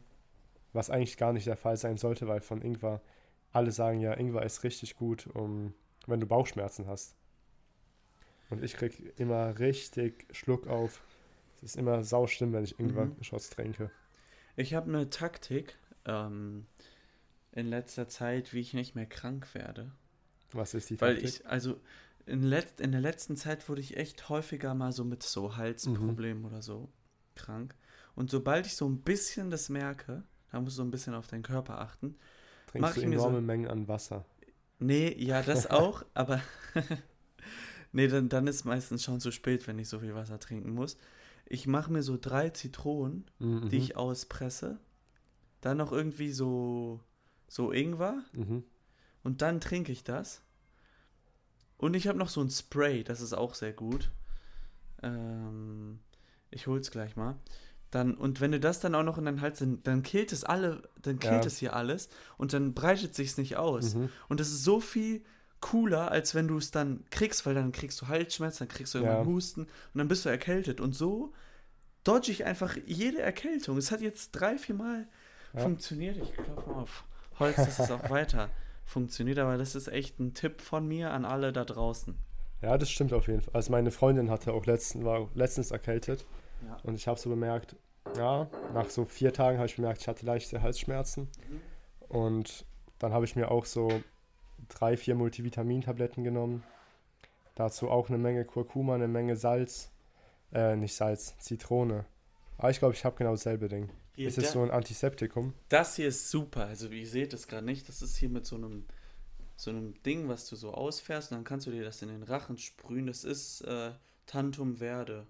was 0.73 0.89
eigentlich 0.89 1.17
gar 1.17 1.33
nicht 1.33 1.45
der 1.45 1.57
Fall 1.57 1.75
sein 1.77 1.97
sollte, 1.97 2.27
weil 2.29 2.39
von 2.41 2.61
Ingwer, 2.61 3.01
alle 3.51 3.71
sagen 3.71 3.99
ja, 3.99 4.13
Ingwer 4.13 4.43
ist 4.43 4.63
richtig 4.63 4.95
gut, 4.95 5.27
um, 5.27 5.73
wenn 6.07 6.21
du 6.21 6.25
Bauchschmerzen 6.25 6.87
hast. 6.87 7.15
Und 8.51 8.63
ich 8.63 8.75
krieg 8.75 9.13
immer 9.17 9.57
richtig 9.59 10.27
Schluck 10.31 10.67
auf. 10.67 11.01
Es 11.57 11.71
ist 11.71 11.75
immer 11.77 12.03
sauschlimm, 12.03 12.53
wenn 12.53 12.63
ich 12.63 12.77
Mhm. 12.77 12.89
Ingwer-Shots 12.89 13.49
trinke. 13.51 13.89
Ich 14.55 14.73
habe 14.73 14.89
eine 14.89 15.09
Taktik 15.09 15.77
ähm, 16.05 16.65
in 17.53 17.67
letzter 17.67 18.07
Zeit, 18.07 18.53
wie 18.53 18.59
ich 18.59 18.73
nicht 18.73 18.93
mehr 18.95 19.05
krank 19.07 19.53
werde. 19.53 19.91
Was 20.51 20.73
ist 20.73 20.89
die 20.89 20.99
Weil 21.01 21.15
Taktik? 21.15 21.39
ich, 21.41 21.47
also 21.47 21.79
in, 22.25 22.43
letz 22.43 22.79
in 22.79 22.91
der 22.91 23.01
letzten 23.01 23.37
Zeit 23.37 23.67
wurde 23.69 23.81
ich 23.81 23.97
echt 23.97 24.29
häufiger 24.29 24.73
mal 24.73 24.91
so 24.91 25.03
mit 25.05 25.23
so 25.23 25.55
Halsproblemen 25.57 26.45
oder 26.45 26.61
so 26.61 26.89
krank. 27.35 27.73
Und 28.15 28.29
sobald 28.29 28.65
ich 28.65 28.75
so 28.75 28.87
ein 28.87 29.01
bisschen 29.01 29.49
das 29.49 29.69
merke, 29.69 30.23
da 30.51 30.59
musst 30.59 30.75
du 30.77 30.81
so 30.81 30.83
ein 30.83 30.91
bisschen 30.91 31.13
auf 31.13 31.27
deinen 31.27 31.43
Körper 31.43 31.79
achten. 31.79 32.17
Trinkst 32.67 32.97
du 32.97 33.01
ich 33.01 33.07
mir 33.07 33.17
so- 33.17 33.27
enorme 33.27 33.41
Mengen 33.41 33.67
an 33.69 33.87
Wasser. 33.87 34.25
Nee, 34.79 35.13
ja, 35.17 35.41
das 35.41 35.67
auch, 35.69 36.03
aber 36.13 36.41
nee, 37.91 38.07
dann, 38.07 38.29
dann 38.29 38.47
ist 38.47 38.65
meistens 38.65 39.03
schon 39.03 39.19
zu 39.19 39.31
spät, 39.31 39.67
wenn 39.67 39.79
ich 39.79 39.89
so 39.89 39.99
viel 39.99 40.15
Wasser 40.15 40.39
trinken 40.39 40.71
muss. 40.71 40.97
Ich 41.45 41.67
mache 41.67 41.91
mir 41.91 42.03
so 42.03 42.17
drei 42.19 42.49
Zitronen, 42.49 43.25
Mhm. 43.39 43.69
die 43.69 43.77
ich 43.77 43.95
auspresse, 43.97 44.79
dann 45.61 45.77
noch 45.77 45.91
irgendwie 45.91 46.31
so, 46.31 46.99
so 47.47 47.71
Ingwer 47.71 48.23
mhm. 48.33 48.63
und 49.23 49.41
dann 49.41 49.59
trinke 49.59 49.91
ich 49.91 50.03
das. 50.03 50.41
Und 51.77 51.95
ich 51.95 52.07
habe 52.07 52.17
noch 52.19 52.29
so 52.29 52.41
ein 52.41 52.49
Spray, 52.49 53.03
das 53.03 53.21
ist 53.21 53.33
auch 53.33 53.53
sehr 53.55 53.73
gut. 53.73 54.11
Ähm, 55.03 55.99
ich 56.49 56.67
hol's 56.67 56.91
gleich 56.91 57.15
mal. 57.15 57.35
Dann, 57.89 58.15
und 58.15 58.39
wenn 58.39 58.51
du 58.53 58.59
das 58.59 58.79
dann 58.79 58.95
auch 58.95 59.03
noch 59.03 59.17
in 59.17 59.25
deinen 59.25 59.41
Hals, 59.41 59.59
dann, 59.59 59.83
dann 59.83 60.01
killt 60.03 60.31
es 60.31 60.43
alle, 60.43 60.83
dann 61.01 61.19
killt 61.19 61.41
Ja. 61.41 61.45
es 61.47 61.57
hier 61.57 61.75
alles 61.75 62.07
und 62.37 62.53
dann 62.53 62.73
breitet 62.73 63.15
sich's 63.15 63.37
nicht 63.37 63.57
aus. 63.57 63.95
Mhm. 63.95 64.09
Und 64.29 64.39
das 64.39 64.47
ist 64.49 64.63
so 64.63 64.79
viel 64.79 65.23
cooler, 65.61 66.11
als 66.11 66.35
wenn 66.35 66.47
du 66.47 66.57
es 66.57 66.71
dann 66.71 67.05
kriegst, 67.11 67.45
weil 67.45 67.53
dann 67.55 67.71
kriegst 67.71 68.01
du 68.01 68.07
Halsschmerzen, 68.07 68.67
dann 68.67 68.75
kriegst 68.75 68.93
du 68.93 68.97
irgendwann 68.99 69.25
Ja. 69.25 69.25
Husten 69.31 69.61
und 69.61 69.69
dann 69.95 70.07
bist 70.07 70.25
du 70.25 70.29
erkältet. 70.29 70.81
Und 70.81 70.93
so 70.93 71.33
dodge 72.03 72.31
ich 72.31 72.45
einfach 72.45 72.75
jede 72.85 73.21
Erkältung. 73.21 73.77
Es 73.77 73.91
hat 73.91 74.01
jetzt 74.01 74.31
drei, 74.31 74.57
vier 74.57 74.75
Mal 74.75 75.07
Ja. 75.53 75.61
funktioniert. 75.61 76.17
Ich 76.17 76.33
klopfe 76.33 76.69
mal 76.69 76.81
auf 76.81 77.03
Holz, 77.39 77.55
dass 77.57 77.79
es 77.79 77.91
auch 77.91 78.09
weiter 78.09 78.49
funktioniert. 78.85 79.37
Aber 79.39 79.57
das 79.57 79.75
ist 79.75 79.87
echt 79.87 80.19
ein 80.19 80.33
Tipp 80.33 80.61
von 80.61 80.87
mir 80.87 81.11
an 81.11 81.25
alle 81.25 81.53
da 81.53 81.63
draußen. 81.63 82.15
Ja, 82.61 82.77
das 82.77 82.89
stimmt 82.89 83.13
auf 83.13 83.27
jeden 83.27 83.41
Fall. 83.41 83.53
Also 83.55 83.71
meine 83.71 83.91
Freundin 83.91 84.29
hatte 84.29 84.53
auch 84.53 84.65
letzten, 84.65 85.05
war 85.05 85.29
letztens 85.35 85.71
erkältet 85.71 86.25
Ja. 86.67 86.77
und 86.83 86.95
ich 86.95 87.07
habe 87.07 87.19
so 87.19 87.29
bemerkt, 87.29 87.75
ja, 88.17 88.49
nach 88.73 88.89
so 88.89 89.05
vier 89.05 89.31
Tagen 89.31 89.57
habe 89.57 89.67
ich 89.67 89.75
bemerkt, 89.75 90.01
ich 90.01 90.07
hatte 90.07 90.25
leichte 90.25 90.61
Halsschmerzen. 90.61 91.29
Und 92.07 92.65
dann 92.99 93.13
habe 93.13 93.25
ich 93.25 93.35
mir 93.35 93.49
auch 93.51 93.65
so 93.65 94.01
drei, 94.73 94.97
vier 94.97 95.15
Multivitamintabletten 95.15 96.23
genommen. 96.23 96.63
Dazu 97.55 97.89
auch 97.89 98.09
eine 98.09 98.17
Menge 98.17 98.45
Kurkuma, 98.45 98.95
eine 98.95 99.07
Menge 99.07 99.35
Salz. 99.35 99.91
Äh, 100.53 100.75
nicht 100.75 100.95
Salz, 100.95 101.37
Zitrone. 101.37 102.05
Aber 102.57 102.71
ich 102.71 102.79
glaube, 102.79 102.93
ich 102.93 103.05
habe 103.05 103.17
genau 103.17 103.31
dasselbe 103.31 103.67
Ding. 103.67 103.89
Hier, 104.15 104.27
ist 104.27 104.37
es 104.37 104.51
so 104.51 104.61
ein 104.61 104.71
Antiseptikum? 104.71 105.53
Das 105.69 105.95
hier 105.95 106.07
ist 106.07 106.29
super. 106.29 106.65
Also 106.65 106.89
ihr 106.89 107.07
seht 107.07 107.33
es 107.33 107.47
gerade 107.47 107.65
nicht. 107.65 107.87
Das 107.87 108.01
ist 108.01 108.17
hier 108.17 108.29
mit 108.29 108.45
so 108.45 108.55
einem 108.55 108.85
so 109.55 109.69
einem 109.69 110.01
Ding, 110.03 110.27
was 110.27 110.49
du 110.49 110.55
so 110.55 110.73
ausfährst 110.73 111.31
und 111.31 111.37
dann 111.37 111.43
kannst 111.43 111.67
du 111.67 111.71
dir 111.71 111.83
das 111.83 112.01
in 112.01 112.09
den 112.09 112.23
Rachen 112.23 112.57
sprühen. 112.57 113.07
Das 113.07 113.23
ist 113.23 113.61
äh, 113.61 113.91
Tantum 114.25 114.77
Verde. 114.77 115.27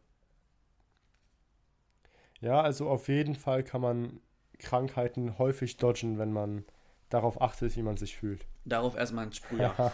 Ja, 2.40 2.62
also 2.62 2.90
auf 2.90 3.08
jeden 3.08 3.36
Fall 3.36 3.64
kann 3.64 3.82
man 3.82 4.22
Krankheiten 4.58 5.38
häufig 5.38 5.78
dodgen, 5.78 6.18
wenn 6.18 6.32
man 6.32 6.64
darauf 7.14 7.42
achtet, 7.42 7.76
wie 7.76 7.84
man 7.84 7.98
sich 7.98 8.18
fühlt. 8.18 8.46
Darauf 8.66 8.96
erstmal 8.96 9.28
ein 9.28 9.34
Sprüher. 9.34 9.76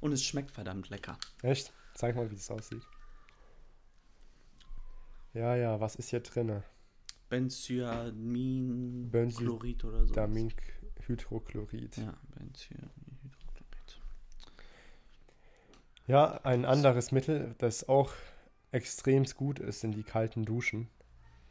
und 0.00 0.12
es 0.12 0.22
schmeckt 0.22 0.52
verdammt 0.52 0.90
lecker. 0.90 1.18
Echt? 1.42 1.72
Zeig 1.94 2.14
mal, 2.14 2.30
wie 2.30 2.36
das 2.36 2.50
aussieht. 2.50 2.82
Ja, 5.32 5.56
ja, 5.56 5.80
was 5.80 5.96
ist 5.96 6.10
hier 6.10 6.20
drinne? 6.20 6.62
Benzyaminchlorid 7.28 9.84
oder 9.84 10.06
so. 10.06 10.14
Daminhydrochlorid. 10.14 11.96
Ja, 11.96 12.14
Benzyaminhydrochlorid. 12.36 14.00
Ja, 16.06 16.40
ein 16.44 16.64
anderes 16.64 17.10
Mittel, 17.10 17.56
das 17.58 17.88
auch 17.88 18.12
extrem 18.70 19.24
gut 19.24 19.58
ist, 19.58 19.80
sind 19.80 19.92
die 19.92 20.02
kalten 20.02 20.44
Duschen, 20.44 20.88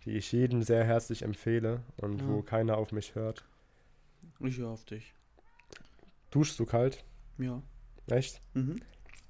die 0.06 0.12
ich 0.12 0.32
jedem 0.32 0.64
sehr 0.64 0.84
herzlich 0.84 1.22
empfehle 1.24 1.82
und 1.98 2.22
Ja. 2.22 2.28
wo 2.28 2.42
keiner 2.42 2.78
auf 2.78 2.92
mich 2.92 3.16
hört. 3.16 3.46
Ich 4.40 4.58
höre 4.58 4.70
auf 4.70 4.86
dich. 4.86 5.14
Duschst 6.32 6.60
du 6.60 6.66
kalt? 6.66 7.04
Ja. 7.38 7.62
Echt? 8.08 8.42
Mhm. 8.54 8.78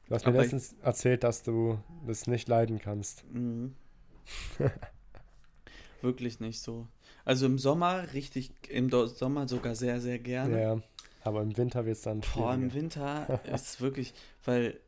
Du 0.07 0.15
hast 0.15 0.25
mir 0.25 0.31
Aber 0.33 0.41
letztens 0.41 0.73
erzählt, 0.81 1.23
dass 1.23 1.43
du 1.43 1.79
das 2.05 2.27
nicht 2.27 2.47
leiden 2.47 2.79
kannst. 2.79 3.23
Mhm. 3.31 3.75
Wirklich 6.01 6.39
nicht 6.39 6.59
so. 6.59 6.87
Also 7.23 7.45
im 7.45 7.57
Sommer 7.57 8.11
richtig, 8.13 8.51
im 8.69 8.89
Sommer 8.89 9.47
sogar 9.47 9.75
sehr, 9.75 10.01
sehr 10.01 10.19
gerne. 10.19 10.61
Ja, 10.61 10.81
aber 11.21 11.41
im 11.41 11.55
Winter 11.55 11.85
wird 11.85 11.95
es 11.97 12.01
dann 12.03 12.21
Boah, 12.33 12.53
im. 12.53 12.73
Winter 12.73 13.39
ist 13.53 13.79
wirklich, 13.79 14.13
weil 14.43 14.79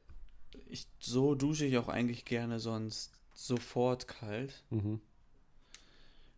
ich 0.68 0.88
so 1.00 1.36
dusche 1.36 1.65
ich 1.65 1.77
auch 1.77 1.88
eigentlich 1.88 2.25
gerne 2.25 2.60
sonst 2.60 3.13
sofort 3.34 4.08
kalt. 4.08 4.63
Mhm. 4.70 5.00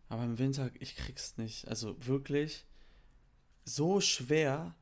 Aber 0.08 0.24
im 0.24 0.38
Winter, 0.38 0.70
ich 0.78 0.96
krieg's 0.96 1.36
nicht. 1.36 1.68
Also 1.68 1.96
wirklich 2.06 2.64
so 3.64 4.00
schwer, 4.00 4.74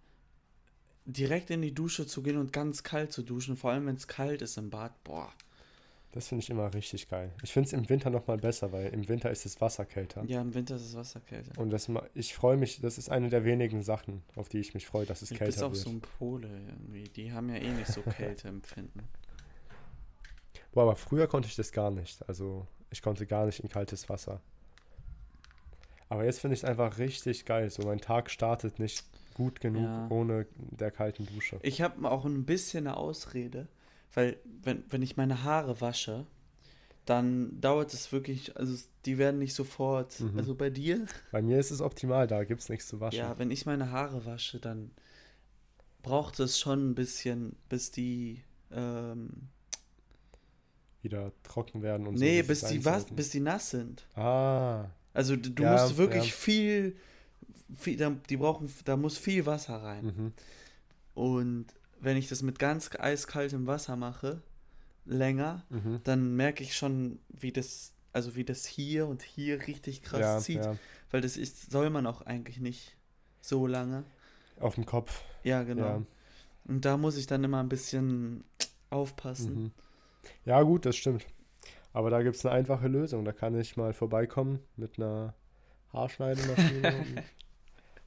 direkt 1.04 1.50
in 1.50 1.62
die 1.62 1.74
Dusche 1.74 2.06
zu 2.06 2.22
gehen 2.22 2.36
und 2.36 2.52
ganz 2.52 2.82
kalt 2.82 3.12
zu 3.12 3.22
duschen. 3.22 3.56
Vor 3.56 3.70
allem, 3.72 3.86
wenn 3.86 3.96
es 3.96 4.06
kalt 4.06 4.42
ist 4.42 4.56
im 4.56 4.70
Bad. 4.70 5.02
Boah. 5.04 5.32
Das 6.12 6.28
finde 6.28 6.42
ich 6.42 6.50
immer 6.50 6.72
richtig 6.72 7.08
geil. 7.08 7.30
Ich 7.42 7.52
finde 7.52 7.66
es 7.66 7.72
im 7.74 7.88
Winter 7.90 8.08
nochmal 8.08 8.38
besser, 8.38 8.72
weil 8.72 8.86
im 8.86 9.06
Winter 9.06 9.30
ist 9.30 9.44
das 9.44 9.60
Wasser 9.60 9.84
kälter. 9.84 10.24
Ja, 10.24 10.40
im 10.40 10.54
Winter 10.54 10.76
ist 10.76 10.86
das 10.86 10.94
Wasser 10.94 11.20
kälter. 11.20 11.60
Und 11.60 11.68
das, 11.70 11.90
ich 12.14 12.34
freue 12.34 12.56
mich, 12.56 12.80
das 12.80 12.96
ist 12.96 13.10
eine 13.10 13.28
der 13.28 13.44
wenigen 13.44 13.82
Sachen, 13.82 14.22
auf 14.34 14.48
die 14.48 14.58
ich 14.58 14.72
mich 14.72 14.86
freue, 14.86 15.04
dass 15.04 15.20
es 15.20 15.28
Du 15.28 15.34
bist 15.34 15.38
kälter 15.38 15.66
auch 15.66 15.72
wird. 15.72 15.82
so 15.82 15.90
ein 15.90 16.00
Pole 16.00 16.48
irgendwie. 16.48 17.04
Die 17.04 17.32
haben 17.32 17.50
ja 17.50 17.56
eh 17.56 17.70
nicht 17.70 17.88
so 17.88 18.00
Kälteempfinden. 18.16 19.02
Boah, 20.72 20.84
aber 20.84 20.96
früher 20.96 21.26
konnte 21.26 21.48
ich 21.48 21.56
das 21.56 21.70
gar 21.72 21.90
nicht. 21.90 22.26
Also 22.26 22.66
ich 22.90 23.02
konnte 23.02 23.26
gar 23.26 23.44
nicht 23.44 23.60
in 23.60 23.68
kaltes 23.68 24.08
Wasser. 24.08 24.40
Aber 26.08 26.24
jetzt 26.24 26.40
finde 26.40 26.54
ich 26.54 26.60
es 26.60 26.64
einfach 26.64 26.98
richtig 26.98 27.44
geil. 27.46 27.68
So 27.70 27.82
mein 27.82 28.00
Tag 28.00 28.30
startet 28.30 28.78
nicht 28.78 29.04
gut 29.34 29.60
genug 29.60 29.84
Ja. 29.84 30.06
ohne 30.10 30.46
der 30.56 30.90
kalten 30.90 31.26
Dusche. 31.26 31.58
Ich 31.62 31.82
habe 31.82 32.10
auch 32.10 32.24
ein 32.24 32.44
bisschen 32.46 32.86
eine 32.86 32.96
Ausrede, 32.96 33.66
weil 34.14 34.38
wenn, 34.62 34.84
wenn 34.88 35.02
ich 35.02 35.16
meine 35.16 35.42
Haare 35.42 35.80
wasche, 35.80 36.26
dann 37.04 37.60
dauert 37.60 37.92
es 37.94 38.10
wirklich, 38.12 38.56
also 38.56 38.76
die 39.04 39.18
werden 39.18 39.38
nicht 39.38 39.54
sofort, 39.54 40.18
Mhm. 40.20 40.38
also 40.38 40.54
bei 40.54 40.70
dir, 40.70 41.06
Bei 41.32 41.42
mir 41.42 41.58
ist 41.58 41.70
es 41.70 41.80
optimal, 41.80 42.26
da 42.26 42.44
gibt 42.44 42.62
es 42.62 42.68
nichts 42.68 42.88
zu 42.88 42.98
waschen. 43.00 43.18
ja, 43.18 43.38
wenn 43.38 43.50
ich 43.50 43.66
meine 43.66 43.90
Haare 43.90 44.24
wasche, 44.26 44.58
dann 44.58 44.90
braucht 46.02 46.40
es 46.40 46.58
schon 46.58 46.90
ein 46.90 46.94
bisschen, 46.94 47.56
bis 47.68 47.90
die, 47.90 48.42
ähm, 48.72 49.48
Wieder 51.02 51.30
trocken 51.44 51.82
werden 51.82 52.06
und 52.06 52.14
nee, 52.18 52.40
so. 52.42 52.48
bis 52.48 52.60
die, 52.62 52.84
was, 52.84 52.94
einsaugen. 52.94 53.16
bis 53.16 53.30
die 53.30 53.40
nass 53.40 53.70
sind. 53.70 54.06
Ah, 54.16 54.86
Also 55.16 55.36
du 55.36 55.62
Ja, 55.62 55.72
musst 55.72 55.96
wirklich 55.96 56.26
ja. 56.26 56.32
viel, 56.32 56.96
viel 57.74 57.96
da, 57.96 58.10
die 58.28 58.36
brauchen, 58.36 58.72
da 58.84 58.96
muss 58.96 59.16
viel 59.18 59.46
Wasser 59.46 59.82
rein. 59.82 60.04
mhm. 60.06 60.32
Und 61.14 61.66
wenn 62.00 62.16
ich 62.16 62.28
das 62.28 62.42
mit 62.42 62.58
ganz 62.58 62.90
eiskaltem 62.98 63.66
Wasser 63.66 63.96
mache, 63.96 64.42
länger, 65.06 65.64
Mhm. 65.70 66.00
dann 66.04 66.36
merke 66.36 66.62
ich 66.62 66.76
schon, 66.76 67.18
wie 67.28 67.52
das, 67.52 67.92
also 68.12 68.36
wie 68.36 68.44
das 68.44 68.66
hier 68.66 69.06
und 69.06 69.22
hier 69.22 69.66
richtig 69.66 70.02
krass 70.02 70.20
ja, 70.20 70.38
zieht. 70.38 70.64
ja, 70.64 70.76
Weil 71.10 71.20
das 71.22 71.36
ist, 71.36 71.70
soll 71.70 71.90
man 71.90 72.06
auch 72.06 72.22
eigentlich 72.22 72.58
nicht 72.60 72.96
so 73.40 73.66
lange. 73.66 74.04
auf 74.60 74.74
dem 74.74 74.84
Kopf. 74.86 75.22
Ja, 75.44 75.62
genau. 75.62 75.84
Ja. 75.86 76.02
Und 76.64 76.84
da 76.84 76.96
muss 76.96 77.16
ich 77.16 77.26
dann 77.26 77.44
immer 77.44 77.60
ein 77.62 77.68
bisschen 77.68 78.42
aufpassen. 78.90 79.54
Mhm. 79.64 79.70
Ja, 80.44 80.62
gut, 80.62 80.84
das 80.84 80.96
stimmt. 80.96 81.24
Aber 81.96 82.10
da 82.10 82.22
gibt 82.22 82.36
es 82.36 82.44
eine 82.44 82.54
einfache 82.54 82.88
Lösung. 82.88 83.24
Da 83.24 83.32
kann 83.32 83.58
ich 83.58 83.78
mal 83.78 83.94
vorbeikommen 83.94 84.58
mit 84.76 84.98
einer 84.98 85.32
Haarschneidemaschine. 85.94 87.24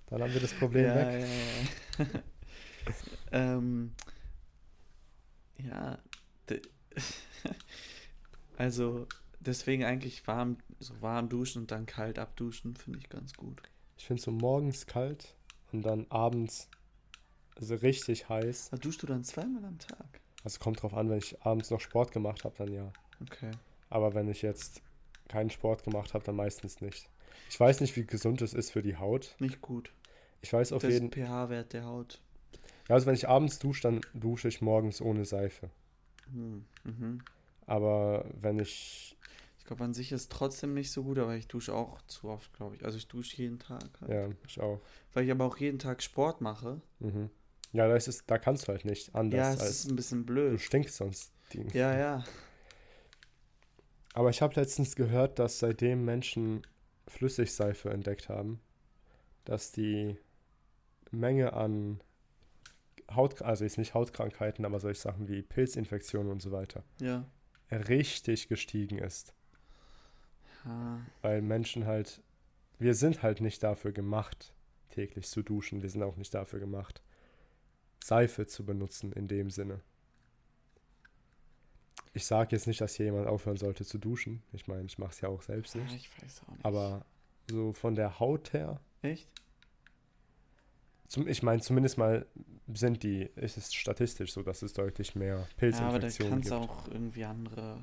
dann 0.06 0.22
haben 0.22 0.32
wir 0.32 0.42
das 0.42 0.54
Problem 0.54 0.86
ja, 0.86 0.96
weg. 0.96 1.28
ja, 1.98 2.06
ja. 2.06 2.10
ähm, 3.32 3.96
ja, 5.58 5.98
also 8.58 9.08
deswegen 9.40 9.84
eigentlich 9.84 10.28
warm, 10.28 10.58
so 10.78 10.94
warm 11.02 11.28
duschen 11.28 11.64
und 11.64 11.72
dann 11.72 11.88
kalt 11.88 12.20
abduschen, 12.20 12.76
finde 12.76 13.00
ich 13.00 13.10
ganz 13.10 13.34
gut. 13.34 13.60
Ich 13.98 14.06
finde 14.06 14.22
so 14.22 14.30
morgens 14.30 14.86
kalt 14.86 15.34
und 15.72 15.82
dann 15.82 16.06
abends 16.12 16.70
so 17.60 17.74
richtig 17.74 18.30
heiß. 18.30 18.70
Aber 18.72 18.82
duschst 18.82 19.02
du 19.02 19.08
dann 19.08 19.24
zweimal 19.24 19.66
am 19.66 19.80
Tag? 19.80 20.22
Also 20.44 20.60
kommt 20.60 20.84
drauf 20.84 20.94
an, 20.94 21.10
wenn 21.10 21.18
ich 21.18 21.42
abends 21.42 21.72
noch 21.72 21.82
Sport 21.82 22.12
gemacht 22.12 22.44
habe, 22.44 22.54
dann 22.56 22.72
ja. 22.72 22.94
Okay. 23.24 23.50
Aber 23.90 24.14
wenn 24.14 24.28
ich 24.30 24.42
jetzt 24.42 24.82
keinen 25.28 25.50
Sport 25.50 25.84
gemacht 25.84 26.14
habe, 26.14 26.24
dann 26.24 26.36
meistens 26.36 26.82
nicht. 26.82 27.10
Ich 27.50 27.60
weiß 27.60 27.82
nicht, 27.82 27.96
wie 27.96 28.06
gesund 28.06 28.42
es 28.42 28.54
ist 28.54 28.72
für 28.72 28.82
die 28.82 28.98
Haut. 28.98 29.36
Nicht 29.40 29.62
gut. 29.62 29.92
Ich 30.42 30.54
weiß 30.54 30.72
auf 30.74 30.82
das 30.82 30.94
jeden 30.94 31.12
pH-Wert 31.12 31.74
der 31.74 31.86
Haut. 31.86 32.22
Ja, 32.88 32.96
also 32.96 33.06
wenn 33.08 33.16
ich 33.16 33.28
abends 33.28 33.60
dusche, 33.60 33.84
dann 33.84 34.02
dusche 34.14 34.48
ich 34.48 34.62
morgens 34.62 35.02
ohne 35.02 35.26
Seife. 35.26 35.70
Hm. 36.32 36.66
Mhm. 36.84 37.22
Aber 37.66 38.26
wenn 38.40 38.60
ich, 38.60 39.16
Ich 39.60 39.66
glaube, 39.66 39.84
an 39.84 39.94
sich 39.94 40.12
ist 40.12 40.22
es 40.22 40.30
trotzdem 40.30 40.74
nicht 40.74 40.92
so 40.92 41.04
gut, 41.04 41.20
aber 41.20 41.36
ich 41.36 41.48
dusche 41.48 41.74
auch 41.76 42.02
zu 42.08 42.30
oft, 42.30 42.52
glaube 42.54 42.76
ich. 42.76 42.86
Also 42.86 42.98
ich 42.98 43.08
dusche 43.08 43.38
jeden 43.38 43.60
Tag. 43.60 43.84
Halt. 44.02 44.12
ja, 44.12 44.30
ich 44.48 44.60
auch. 44.60 44.80
Weil 45.14 45.26
ich 45.26 45.32
aber 45.32 45.46
auch 45.46 45.58
jeden 45.58 45.78
Tag 45.80 46.02
Sport 46.02 46.42
mache. 46.42 46.82
Mhm. 47.00 47.30
Ja, 47.72 47.88
da, 47.88 47.96
ist 47.96 48.08
es, 48.08 48.26
da 48.26 48.40
kannst 48.40 48.68
du 48.68 48.72
halt 48.72 48.86
nicht 48.86 49.14
anders 49.14 49.60
ja, 49.60 49.66
es 49.66 49.70
ist 49.72 49.90
ein 49.90 49.96
bisschen 49.96 50.22
du 50.26 50.34
blöd. 50.34 50.60
stinkst 50.60 50.96
sonst. 50.96 51.32
Die. 51.54 51.66
Ja, 51.74 51.96
ja. 51.98 52.24
Aber 54.14 54.30
ich 54.30 54.42
habe 54.42 54.56
letztens 54.56 54.96
gehört, 54.96 55.40
dass 55.40 55.60
seitdem 55.60 56.04
Menschen 56.06 56.66
Flüssigseife 57.08 57.90
entdeckt 57.90 58.30
haben, 58.30 58.60
dass 59.46 59.72
die 59.72 60.18
Menge 61.12 61.54
an 61.54 62.02
Haut, 63.12 63.42
also 63.42 63.64
jetzt 63.64 63.78
nicht 63.78 63.94
Hautkrankheiten, 63.96 64.66
aber 64.66 64.80
solche 64.80 65.02
Sachen 65.02 65.28
wie 65.28 65.42
Pilzinfektionen 65.42 66.32
und 66.32 66.42
so 66.42 66.52
weiter, 66.52 66.84
Ja. 67.00 67.26
richtig 67.72 68.48
gestiegen 68.50 69.00
ist. 69.00 69.34
Ah, 70.66 70.98
Weil 71.22 71.42
Menschen 71.42 71.86
halt, 71.86 72.22
wir 72.78 72.94
sind 72.94 73.24
halt 73.24 73.42
nicht 73.42 73.64
dafür 73.64 73.92
gemacht, 73.92 74.54
täglich 74.90 75.28
zu 75.28 75.42
duschen. 75.42 75.82
Wir 75.82 75.90
sind 75.90 76.04
auch 76.04 76.18
nicht 76.18 76.34
dafür 76.34 76.60
gemacht, 76.60 77.02
Seife 78.04 78.46
zu 78.46 78.66
benutzen 78.66 79.12
in 79.14 79.28
dem 79.28 79.50
Sinne. 79.50 79.82
Ich 82.14 82.26
sage 82.26 82.56
jetzt 82.56 82.66
nicht, 82.68 82.82
dass 82.82 82.96
hier 82.96 83.06
jemand 83.08 83.28
aufhören 83.28 83.58
sollte 83.58 83.86
zu 83.86 83.98
duschen. 83.98 84.42
Ich 84.52 84.68
meine, 84.68 84.86
ich 84.86 84.98
mache 84.98 85.12
es 85.12 85.22
ja 85.22 85.30
auch 85.30 85.42
selbst 85.42 85.76
nicht. 85.76 85.96
ich 85.96 86.24
weiß 86.24 86.42
auch 86.48 86.54
nicht. 86.54 86.66
Aber 86.66 87.06
so 87.50 87.74
von 87.74 87.96
der 87.96 88.20
Haut 88.20 88.54
her, 88.54 88.80
Echt? 89.02 89.28
zum, 91.08 91.28
ich 91.28 91.42
meine, 91.44 91.62
zumindest 91.62 91.98
mal 91.98 92.26
sind 92.74 93.04
die, 93.04 93.30
ist 93.36 93.58
es 93.58 93.74
statistisch 93.74 94.34
so, 94.34 94.44
dass 94.44 94.62
es 94.62 94.74
deutlich 94.74 95.16
mehr 95.16 95.36
Ja, 95.72 95.80
aber 95.82 96.00
da 96.00 96.08
Pilzinfektionen 96.08 96.32
kann 96.32 96.40
es 96.40 96.46
gibt. 96.50 96.54
auch 96.56 96.88
irgendwie 96.88 97.26
andere. 97.26 97.80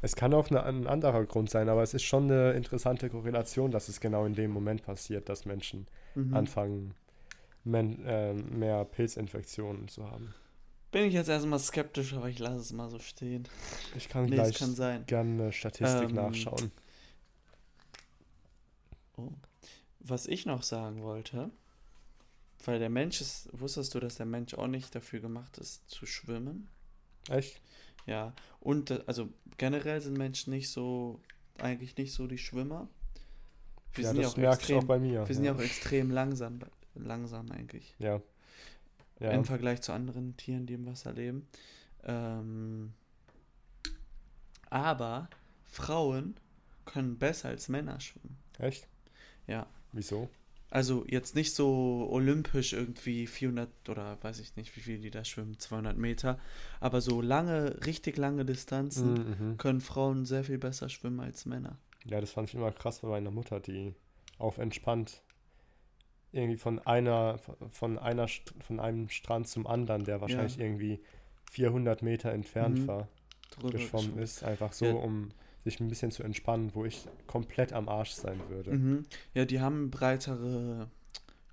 Es 0.00 0.14
kann 0.16 0.32
auch 0.34 0.50
eine, 0.50 0.62
ein 0.62 0.86
anderer 0.86 1.24
Grund 1.24 1.50
sein, 1.50 1.68
aber 1.68 1.82
es 1.82 1.94
ist 1.94 2.04
schon 2.04 2.24
eine 2.30 2.52
interessante 2.52 3.10
Korrelation, 3.10 3.70
dass 3.70 3.88
es 3.88 4.00
genau 4.00 4.24
in 4.24 4.34
dem 4.34 4.50
Moment 4.50 4.82
passiert, 4.82 5.28
dass 5.28 5.44
Menschen 5.46 5.86
Mhm. 6.14 6.34
anfangen, 6.34 6.94
men, 7.64 8.04
äh, 8.06 8.32
mehr 8.34 8.84
Pilzinfektionen 8.84 9.88
zu 9.88 10.08
haben. 10.10 10.32
Bin 10.94 11.06
ich 11.06 11.14
jetzt 11.14 11.28
erstmal 11.28 11.58
skeptisch, 11.58 12.12
aber 12.14 12.28
ich 12.28 12.38
lasse 12.38 12.60
es 12.60 12.72
mal 12.72 12.88
so 12.88 13.00
stehen. 13.00 13.48
Ich 13.96 14.08
kann 14.08 14.26
Nee, 14.26 14.36
gleich 14.36 14.56
kann 14.56 14.76
sein. 14.76 15.04
gerne 15.06 15.42
eine 15.42 15.52
Statistik 15.52 16.10
Ähm, 16.10 16.14
nachschauen. 16.14 16.70
Oh. 19.16 19.32
Was 19.98 20.28
ich 20.28 20.46
noch 20.46 20.62
sagen 20.62 21.02
wollte, 21.02 21.50
weil 22.64 22.78
der 22.78 22.90
Mensch 22.90 23.20
ist, 23.20 23.48
wusstest 23.52 23.92
du, 23.96 23.98
dass 23.98 24.14
der 24.14 24.26
Mensch 24.26 24.54
auch 24.54 24.68
nicht 24.68 24.94
dafür 24.94 25.18
gemacht 25.18 25.58
ist, 25.58 25.82
zu 25.90 26.06
schwimmen? 26.06 26.68
Echt? 27.28 27.60
Ja, 28.06 28.32
und 28.60 28.92
äh, 28.92 29.02
also 29.06 29.28
generell 29.56 30.00
sind 30.00 30.16
Menschen 30.16 30.52
nicht 30.52 30.70
so, 30.70 31.20
eigentlich 31.58 31.96
nicht 31.96 32.12
so 32.12 32.28
die 32.28 32.38
Schwimmer. 32.38 32.86
Wir 33.94 34.04
ja, 34.04 34.10
sind 34.10 34.18
ja 34.20 34.22
das 34.22 34.32
auch 34.34 34.36
merke 34.36 34.62
ich 34.62 34.70
extrem, 34.70 34.78
auch 34.78 34.84
bei 34.84 34.98
mir. 35.00 35.26
wir 35.26 35.34
sind 35.34 35.44
ja 35.44 35.52
ja 35.52 35.58
auch 35.58 35.60
extrem 35.60 36.12
langsam, 36.12 36.60
langsam 36.94 37.50
eigentlich. 37.50 37.96
ja. 37.98 38.22
Ja. 39.20 39.30
Im 39.30 39.44
Vergleich 39.44 39.80
zu 39.80 39.92
anderen 39.92 40.36
Tieren, 40.36 40.66
die 40.66 40.74
im 40.74 40.86
Wasser 40.86 41.12
leben. 41.12 41.46
Ähm, 42.04 42.92
aber 44.70 45.28
Frauen 45.64 46.34
können 46.84 47.18
besser 47.18 47.48
als 47.48 47.68
Männer 47.68 48.00
schwimmen. 48.00 48.36
Echt? 48.58 48.88
Ja. 49.46 49.66
Wieso? 49.92 50.28
Also 50.70 51.04
jetzt 51.06 51.36
nicht 51.36 51.54
so 51.54 52.08
olympisch 52.10 52.72
irgendwie 52.72 53.28
400 53.28 53.88
oder 53.88 54.18
weiß 54.22 54.40
ich 54.40 54.56
nicht, 54.56 54.74
wie 54.76 54.80
viel 54.80 54.98
die 54.98 55.10
da 55.10 55.24
schwimmen, 55.24 55.58
200 55.58 55.96
Meter, 55.96 56.40
aber 56.80 57.00
so 57.00 57.20
lange, 57.20 57.86
richtig 57.86 58.16
lange 58.16 58.44
Distanzen 58.44 59.12
Mhm. 59.52 59.56
können 59.56 59.80
Frauen 59.80 60.24
sehr 60.26 60.42
viel 60.42 60.58
besser 60.58 60.88
schwimmen 60.88 61.20
als 61.20 61.46
Männer. 61.46 61.78
Ja, 62.06 62.20
das 62.20 62.32
fand 62.32 62.48
ich 62.48 62.56
immer 62.56 62.72
krass 62.72 63.00
bei 63.00 63.08
meiner 63.08 63.30
Mutter, 63.30 63.60
die 63.60 63.94
auf 64.38 64.58
entspannt 64.58 65.22
irgendwie 66.34 66.56
von 66.58 66.78
einer, 66.80 67.38
von 67.70 67.98
einer, 67.98 68.26
von 68.60 68.80
einem 68.80 69.08
Strand 69.08 69.48
zum 69.48 69.66
anderen, 69.66 70.04
der 70.04 70.20
wahrscheinlich 70.20 70.58
irgendwie 70.58 71.00
400 71.50 72.02
Meter 72.02 72.32
entfernt 72.32 72.80
Mhm. 72.80 72.86
war, 72.88 73.08
Drüber 73.50 73.70
geschwommen 73.70 74.18
ist, 74.18 74.42
einfach 74.42 74.72
so, 74.72 74.86
Ja. 74.86 74.92
um 74.94 75.28
sich 75.64 75.80
ein 75.80 75.88
bisschen 75.88 76.10
zu 76.10 76.22
entspannen, 76.22 76.74
wo 76.74 76.84
ich 76.84 77.06
komplett 77.26 77.72
am 77.72 77.88
Arsch 77.88 78.10
sein 78.10 78.40
würde. 78.48 78.72
Mhm. 78.72 79.04
Ja, 79.32 79.44
die 79.44 79.60
haben 79.60 79.90
breitere, 79.90 80.88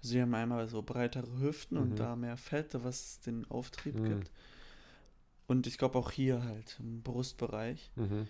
sie 0.02 0.22
haben 0.22 0.34
einmal 0.34 0.68
so 0.68 0.82
breitere 0.82 1.40
Hüften 1.40 1.78
Mhm. 1.78 1.84
und 1.84 1.96
da 2.00 2.16
mehr 2.16 2.36
Fett, 2.38 2.76
was 2.84 3.20
den 3.22 3.50
Auftrieb 3.50 3.96
Mhm. 3.96 4.04
gibt. 4.06 4.32
Und 5.48 5.68
ich 5.68 5.78
glaube 5.78 5.98
auch 6.00 6.12
hier 6.12 6.44
halt 6.44 6.78
im 6.80 7.02
Brustbereich. 7.04 7.92
Mhm. 7.96 8.28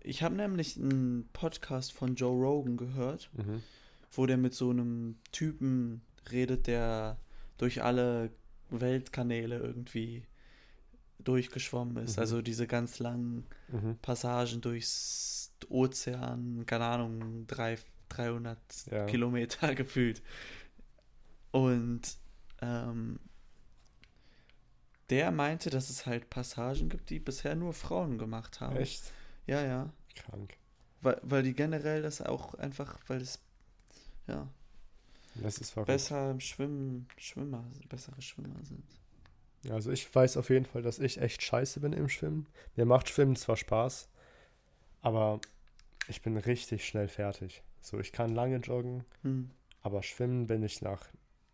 Ich 0.00 0.22
habe 0.22 0.34
nämlich 0.36 0.76
einen 0.76 1.28
Podcast 1.32 1.92
von 1.92 2.14
Joe 2.14 2.34
Rogan 2.40 2.76
gehört, 2.76 3.30
Mhm. 3.34 3.62
Wo 4.16 4.26
der 4.26 4.36
mit 4.36 4.54
so 4.54 4.70
einem 4.70 5.16
Typen 5.32 6.02
redet, 6.30 6.66
der 6.66 7.18
durch 7.58 7.82
alle 7.82 8.30
Weltkanäle 8.70 9.58
irgendwie 9.58 10.24
durchgeschwommen 11.18 11.96
ist. 12.04 12.16
Mhm. 12.16 12.20
Also 12.20 12.42
diese 12.42 12.66
ganz 12.66 12.98
langen 12.98 13.46
Mhm. 13.68 13.96
Passagen 14.02 14.60
durchs 14.60 15.52
Ozean, 15.68 16.64
keine 16.66 16.84
Ahnung, 16.84 17.46
drei, 17.46 17.78
300 18.10 18.58
Ja. 18.90 19.06
Kilometer 19.06 19.74
gefühlt. 19.74 20.22
Und 21.50 22.02
ähm, 22.60 23.18
der 25.10 25.30
meinte, 25.30 25.70
dass 25.70 25.90
es 25.90 26.06
halt 26.06 26.30
Passagen 26.30 26.88
gibt, 26.88 27.10
die 27.10 27.18
bisher 27.20 27.54
nur 27.54 27.72
Frauen 27.72 28.18
gemacht 28.18 28.60
haben. 28.60 28.76
Echt? 28.76 29.12
Ja, 29.46 29.62
ja. 29.64 29.92
Krank. 30.14 30.54
Weil, 31.00 31.20
weil 31.22 31.42
die 31.42 31.54
generell 31.54 32.02
das 32.02 32.20
auch 32.22 32.54
einfach, 32.54 32.98
weil 33.08 33.20
es 33.20 33.40
ja 34.26 34.48
Das 35.34 35.58
ist 35.58 35.70
verrückt. 35.70 35.88
besser 35.88 36.30
im 36.30 36.40
Schwimmen, 36.40 37.06
Schwimmer, 37.16 37.64
bessere 37.88 38.20
Schwimmer 38.22 38.62
sind. 38.64 38.84
Also 39.70 39.90
ich 39.90 40.14
weiß 40.14 40.36
auf 40.36 40.50
jeden 40.50 40.66
Fall, 40.66 40.82
dass 40.82 40.98
ich 40.98 41.20
echt 41.20 41.42
scheiße 41.42 41.80
bin 41.80 41.92
im 41.94 42.08
Schwimmen. 42.08 42.46
Mir 42.76 42.84
macht 42.84 43.08
Schwimmen 43.08 43.34
zwar 43.36 43.56
Spaß, 43.56 44.08
aber 45.00 45.40
ich 46.08 46.20
bin 46.22 46.36
richtig 46.36 46.86
schnell 46.86 47.08
fertig. 47.08 47.62
So, 47.80 47.98
ich 47.98 48.12
kann 48.12 48.34
lange 48.34 48.56
joggen, 48.58 49.04
Hm. 49.22 49.50
aber 49.82 50.02
schwimmen 50.02 50.46
bin 50.46 50.62
ich 50.62 50.82
nach 50.82 51.06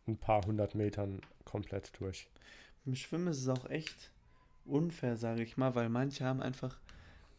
ein 0.08 0.16
paar 0.16 0.44
hundert 0.44 0.74
Metern 0.74 1.20
komplett 1.44 1.92
durch. 2.00 2.28
Im 2.84 2.94
Schwimmen 2.96 3.28
ist 3.28 3.38
es 3.38 3.48
auch 3.48 3.68
echt 3.70 4.10
unfair, 4.64 5.16
sage 5.16 5.42
ich 5.42 5.56
mal, 5.56 5.74
weil 5.74 5.88
manche 5.88 6.24
haben 6.24 6.40
einfach 6.42 6.78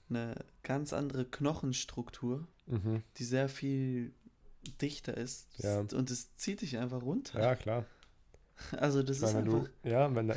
eine 0.09 0.35
ganz 0.63 0.93
andere 0.93 1.25
Knochenstruktur, 1.25 2.47
Mhm. 2.67 3.03
die 3.17 3.23
sehr 3.25 3.49
viel 3.49 4.13
dichter 4.81 5.15
ist. 5.17 5.47
Ja. 5.57 5.79
Und 5.79 6.09
es 6.11 6.35
zieht 6.37 6.61
dich 6.61 6.77
einfach 6.77 7.01
runter. 7.01 7.39
Ja, 7.41 7.55
klar. 7.55 7.85
Also 8.73 9.01
das 9.03 9.17
ist 9.21 9.33
meine, 9.33 9.47
wenn 9.47 9.55
einfach. 9.55 9.69
du, 9.83 9.89
ja, 9.89 10.15
wenn 10.15 10.27
da, 10.27 10.35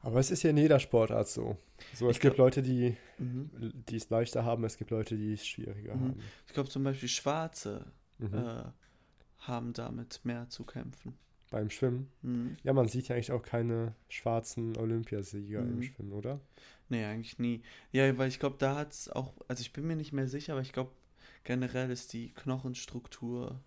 aber 0.00 0.20
es 0.20 0.30
ist 0.30 0.42
ja 0.42 0.50
in 0.50 0.56
jeder 0.56 0.78
Sportart 0.80 1.28
so. 1.28 1.56
So, 1.94 2.08
es 2.08 2.16
Ich 2.16 2.20
gibt 2.20 2.36
glaub- 2.36 2.46
Leute, 2.46 2.62
die 2.62 2.96
Mhm. 3.18 3.50
die 3.88 3.96
es 3.96 4.10
leichter 4.10 4.44
haben, 4.44 4.64
es 4.64 4.76
gibt 4.76 4.90
Leute, 4.90 5.16
die 5.16 5.34
es 5.34 5.46
schwieriger 5.46 5.94
Mhm. 5.94 6.00
haben. 6.00 6.20
Ich 6.46 6.52
glaube 6.54 6.68
zum 6.68 6.84
Beispiel 6.84 7.08
Schwarze 7.08 7.84
Mhm. 8.18 8.34
äh, 8.34 8.64
haben 9.40 9.72
damit 9.72 10.20
mehr 10.24 10.48
zu 10.50 10.64
kämpfen. 10.64 11.16
Beim 11.50 11.70
Schwimmen. 11.70 12.10
Mhm. 12.22 12.56
Ja, 12.62 12.72
man 12.72 12.88
sieht 12.88 13.08
ja 13.08 13.14
eigentlich 13.14 13.32
auch 13.32 13.42
keine 13.42 13.94
schwarzen 14.08 14.76
Olympiasieger 14.76 15.60
im 15.60 15.76
Mhm. 15.76 15.82
Schwimmen, 15.82 16.12
oder? 16.12 16.40
Nee, 16.90 17.04
eigentlich 17.04 17.38
nie. 17.38 17.62
Ja, 17.92 18.16
weil 18.18 18.28
ich 18.28 18.38
glaube, 18.38 18.56
da 18.58 18.76
hat 18.76 18.92
es 18.92 19.08
auch, 19.08 19.32
also 19.48 19.60
ich 19.62 19.72
bin 19.72 19.86
mir 19.86 19.96
nicht 19.96 20.12
mehr 20.12 20.28
sicher, 20.28 20.52
aber 20.54 20.62
ich 20.62 20.72
glaube, 20.72 20.90
generell 21.44 21.90
ist 21.90 22.12
die 22.12 22.32
Knochenstruktur 22.34 23.60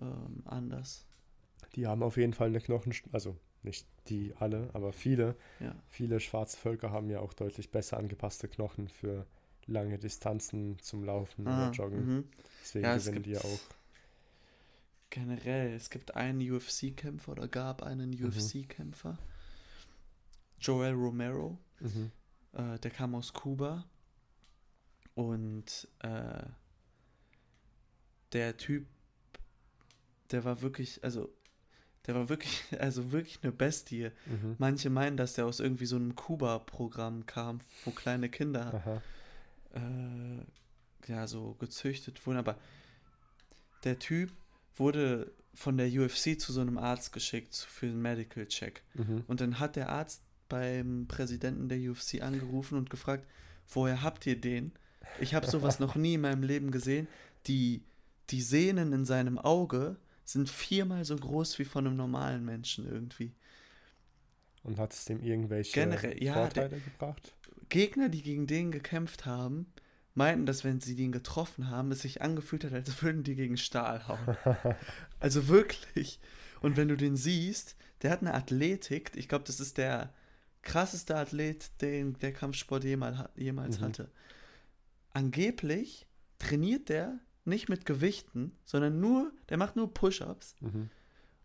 ähm, 0.00 0.42
anders. 0.44 1.06
Die 1.74 1.86
haben 1.86 2.02
auf 2.02 2.16
jeden 2.16 2.32
Fall 2.32 2.48
eine 2.48 2.60
Knochen, 2.60 2.92
also 3.12 3.36
nicht 3.62 3.86
die 4.08 4.34
alle, 4.38 4.70
aber 4.72 4.92
viele, 4.92 5.36
Ja. 5.60 5.74
viele 5.88 6.20
schwarze 6.20 6.56
Völker 6.56 6.90
haben 6.90 7.10
ja 7.10 7.20
auch 7.20 7.34
deutlich 7.34 7.70
besser 7.70 7.96
angepasste 7.98 8.48
Knochen 8.48 8.88
für 8.88 9.26
lange 9.66 9.98
Distanzen 9.98 10.78
zum 10.80 11.04
Laufen 11.04 11.46
Ah, 11.46 11.66
oder 11.66 11.70
Joggen. 11.72 12.06
mhm. 12.06 12.24
Deswegen 12.62 12.84
Ja, 12.84 12.96
gewinnen 12.98 13.22
die 13.22 13.30
ja 13.32 13.40
auch. 13.40 13.60
Generell, 15.10 15.72
es 15.74 15.90
gibt 15.90 16.14
einen 16.14 16.40
UFC-Kämpfer 16.50 17.32
oder 17.32 17.48
gab 17.48 17.82
einen 17.82 18.10
Mhm. 18.20 18.26
UFC-Kämpfer, 18.26 19.18
Joel 20.60 20.94
Romero, 20.94 21.58
Mhm. 21.80 22.10
äh, 22.52 22.78
der 22.78 22.90
kam 22.90 23.14
aus 23.14 23.32
Kuba 23.32 23.84
und 25.14 25.88
äh, 26.00 26.42
der 28.32 28.56
Typ, 28.56 28.86
der 30.30 30.44
war 30.44 30.62
wirklich, 30.62 31.02
also 31.04 31.30
der 32.06 32.14
war 32.14 32.28
wirklich, 32.28 32.62
also 32.78 33.12
wirklich 33.12 33.38
eine 33.42 33.52
Bestie. 33.52 34.10
Mhm. 34.26 34.56
Manche 34.58 34.90
meinen, 34.90 35.16
dass 35.16 35.34
der 35.34 35.46
aus 35.46 35.60
irgendwie 35.60 35.86
so 35.86 35.96
einem 35.96 36.14
Kuba-Programm 36.14 37.26
kam, 37.26 37.60
wo 37.84 37.90
kleine 37.90 38.28
Kinder 38.28 39.02
äh, 39.74 41.10
ja 41.10 41.26
so 41.26 41.54
gezüchtet 41.58 42.26
wurden, 42.26 42.38
aber 42.38 42.58
der 43.84 43.98
Typ 43.98 44.32
wurde 44.74 45.32
von 45.54 45.78
der 45.78 45.88
UFC 45.88 46.38
zu 46.38 46.52
so 46.52 46.60
einem 46.60 46.76
Arzt 46.76 47.12
geschickt 47.12 47.54
für 47.54 47.86
einen 47.86 48.02
Medical 48.02 48.46
Check. 48.46 48.82
Mhm. 48.94 49.24
Und 49.26 49.40
dann 49.40 49.58
hat 49.58 49.76
der 49.76 49.88
Arzt 49.88 50.22
beim 50.48 51.06
Präsidenten 51.08 51.68
der 51.68 51.78
UFC 51.78 52.22
angerufen 52.22 52.76
und 52.76 52.90
gefragt, 52.90 53.26
woher 53.68 54.02
habt 54.02 54.26
ihr 54.26 54.40
den? 54.40 54.72
Ich 55.18 55.34
habe 55.34 55.46
sowas 55.46 55.78
noch 55.80 55.94
nie 55.94 56.14
in 56.14 56.20
meinem 56.20 56.42
Leben 56.42 56.70
gesehen. 56.70 57.08
Die, 57.46 57.82
die 58.30 58.42
Sehnen 58.42 58.92
in 58.92 59.04
seinem 59.04 59.38
Auge 59.38 59.96
sind 60.24 60.48
viermal 60.48 61.04
so 61.04 61.16
groß 61.16 61.58
wie 61.58 61.64
von 61.64 61.86
einem 61.86 61.96
normalen 61.96 62.44
Menschen 62.44 62.90
irgendwie. 62.90 63.32
Und 64.62 64.78
hat 64.78 64.92
es 64.92 65.04
dem 65.04 65.22
irgendwelche 65.22 65.72
Generell, 65.72 66.22
ja, 66.22 66.34
Vorteile 66.34 66.80
gebracht? 66.80 67.32
Gegner, 67.68 68.08
die 68.08 68.22
gegen 68.22 68.46
den 68.46 68.72
gekämpft 68.72 69.24
haben, 69.24 69.72
meinten, 70.14 70.46
dass 70.46 70.64
wenn 70.64 70.80
sie 70.80 70.96
den 70.96 71.12
getroffen 71.12 71.70
haben, 71.70 71.92
es 71.92 72.00
sich 72.00 72.22
angefühlt 72.22 72.64
hat, 72.64 72.72
als 72.72 73.02
würden 73.02 73.22
die 73.22 73.36
gegen 73.36 73.56
Stahl 73.56 74.08
hauen. 74.08 74.36
also 75.20 75.46
wirklich. 75.46 76.18
Und 76.60 76.76
wenn 76.76 76.88
du 76.88 76.96
den 76.96 77.16
siehst, 77.16 77.76
der 78.02 78.10
hat 78.10 78.22
eine 78.22 78.34
Athletik, 78.34 79.12
ich 79.14 79.28
glaube, 79.28 79.44
das 79.44 79.60
ist 79.60 79.78
der 79.78 80.12
krasseste 80.62 81.14
Athlet, 81.16 81.70
den 81.80 82.14
der 82.18 82.32
Kampfsport 82.32 82.82
jemals, 82.82 83.18
jemals 83.36 83.78
Mhm. 83.78 83.84
hatte. 83.84 84.10
Angeblich 85.12 86.06
trainiert 86.38 86.88
der 86.88 87.18
nicht 87.46 87.68
mit 87.68 87.86
Gewichten, 87.86 88.52
sondern 88.64 89.00
nur, 89.00 89.32
der 89.48 89.56
macht 89.56 89.76
nur 89.76 89.92
Push-ups, 89.92 90.54
Mhm. 90.60 90.90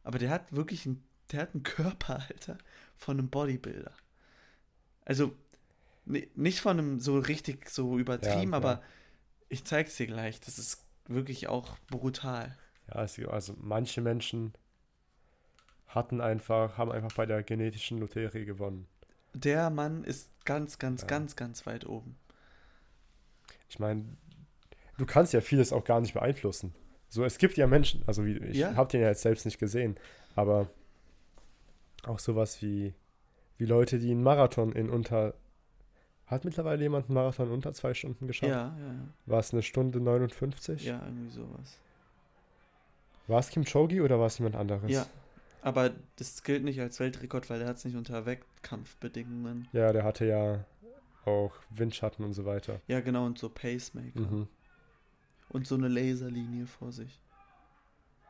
aber 0.04 0.20
der 0.20 0.30
hat 0.30 0.54
wirklich 0.54 0.86
einen, 0.86 1.04
der 1.32 1.42
hat 1.42 1.54
einen 1.54 1.64
Körper, 1.64 2.20
Alter, 2.30 2.58
von 2.96 3.18
einem 3.20 3.30
Bodybuilder. 3.30 3.94
Also 5.06 5.36
ni- 6.06 6.30
nicht 6.36 6.60
von 6.62 6.78
einem 6.80 7.00
so 7.00 7.20
richtig 7.20 7.70
so 7.70 7.98
übertrieben, 7.98 8.52
Ja, 8.52 8.58
aber 8.58 8.72
ja. 8.74 8.82
ich 9.50 9.64
zeig's 9.66 9.96
dir 9.98 10.08
gleich. 10.08 10.40
Das 10.42 10.58
ist 10.60 10.84
wirklich 11.08 11.48
auch 11.48 11.78
brutal. 11.88 12.58
Ja, 12.88 12.96
also 13.30 13.56
manche 13.60 14.02
Menschen 14.02 14.54
hatten 15.88 16.22
einfach, 16.22 16.78
haben 16.78 16.92
einfach 16.92 17.14
bei 17.14 17.26
der 17.26 17.44
genetischen 17.44 17.98
Lotterie 18.00 18.46
gewonnen. 18.46 18.88
Der 19.34 19.70
Mann 19.70 20.04
ist 20.04 20.30
ganz, 20.46 20.80
ganz, 20.80 21.02
Ja. 21.02 21.08
ganz, 21.08 21.36
ganz 21.36 21.66
weit 21.66 21.86
oben. 21.86 22.16
Ich 23.70 23.80
meine, 23.80 24.06
du 25.02 25.06
kannst 25.08 25.34
ja 25.34 25.42
vieles 25.42 25.74
auch 25.74 25.84
gar 25.84 26.00
nicht 26.00 26.14
beeinflussen. 26.14 26.74
So, 27.10 27.26
es 27.26 27.38
gibt 27.40 27.58
ja 27.58 27.68
Menschen, 27.68 28.04
also 28.08 28.24
wie, 28.26 28.38
ich 28.38 28.58
Ja. 28.58 28.76
habe 28.76 28.90
den 28.90 29.02
ja 29.02 29.08
jetzt 29.10 29.24
selbst 29.24 29.46
nicht 29.46 29.58
gesehen, 29.60 29.98
aber 30.36 30.70
auch 32.04 32.20
sowas 32.20 32.62
wie, 32.62 32.94
wie 33.58 33.66
Leute, 33.66 34.00
die 34.00 34.12
einen 34.12 34.24
Marathon 34.24 34.72
in 34.72 34.90
unter, 34.90 35.34
hat 36.28 36.46
mittlerweile 36.46 36.82
jemand 36.84 37.08
einen 37.08 37.16
Marathon 37.16 37.52
unter 37.52 37.74
zwei 37.74 37.94
Stunden 37.94 38.28
geschafft? 38.28 38.52
Ja, 38.52 38.76
ja, 38.80 38.96
War 39.26 39.40
es 39.40 39.52
eine 39.54 39.62
Stunde 39.64 40.00
59? 40.00 40.86
ja, 40.86 41.02
irgendwie 41.04 41.32
sowas. 41.32 41.80
War 43.28 43.40
es 43.40 43.50
Kipchoge 43.50 44.02
oder 44.04 44.20
war 44.20 44.28
es 44.28 44.38
jemand 44.38 44.56
anderes? 44.56 44.90
Ja, 44.92 45.06
aber 45.62 45.92
das 46.18 46.44
gilt 46.44 46.64
nicht 46.64 46.80
als 46.80 47.00
Weltrekord, 47.00 47.50
weil 47.50 47.62
er 47.62 47.68
hat 47.68 47.78
es 47.78 47.86
nicht 47.86 47.96
unter 47.98 48.26
Wettkampfbedingungen. 48.26 49.68
Ja, 49.74 49.92
der 49.92 50.04
hatte 50.04 50.26
ja 50.26 50.64
auch 51.26 51.54
Windschatten 51.70 52.24
und 52.26 52.34
so 52.34 52.46
weiter. 52.46 52.82
Ja, 52.88 53.00
genau, 53.02 53.26
und 53.26 53.38
so 53.38 53.50
Pacemaker. 53.50 54.20
Mhm. 54.20 54.48
Und 55.52 55.68
so 55.68 55.76
eine 55.76 55.88
Laserlinie 55.88 56.66
vor 56.66 56.92
sich. 56.92 57.20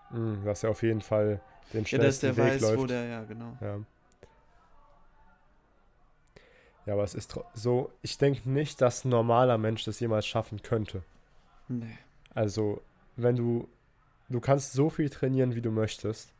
Mhm, 0.09 0.43
dass 0.43 0.63
er 0.63 0.71
auf 0.71 0.81
jeden 0.83 1.01
Fall 1.01 1.39
den 1.73 1.83
Ja, 1.85 1.97
dass 1.97 2.19
schnellsten 2.19 2.25
der 2.35 2.37
Weg 2.37 2.53
weiß, 2.53 2.61
läuft. 2.61 2.77
wo 2.79 2.85
der, 2.87 3.05
ja, 3.05 3.23
genau. 3.23 3.57
Ja. 3.61 3.79
Ja, 6.87 6.93
aber 6.93 7.03
es 7.03 7.13
ist 7.13 7.37
so, 7.53 7.91
ich 8.01 8.17
denke 8.17 8.49
nicht, 8.49 8.81
dass 8.81 9.05
ein 9.05 9.09
normaler 9.09 9.57
Mensch 9.59 9.83
das 9.83 9.99
jemals 9.99 10.25
schaffen 10.25 10.63
könnte. 10.63 11.03
Nee. 11.67 11.97
Also, 12.33 12.81
wenn 13.17 13.35
du, 13.35 13.69
du 14.29 14.39
kannst 14.39 14.73
so 14.73 14.89
viel 14.89 15.09
trainieren, 15.09 15.53
wie 15.53 15.61
du 15.61 15.69
möchtest, 15.69 16.33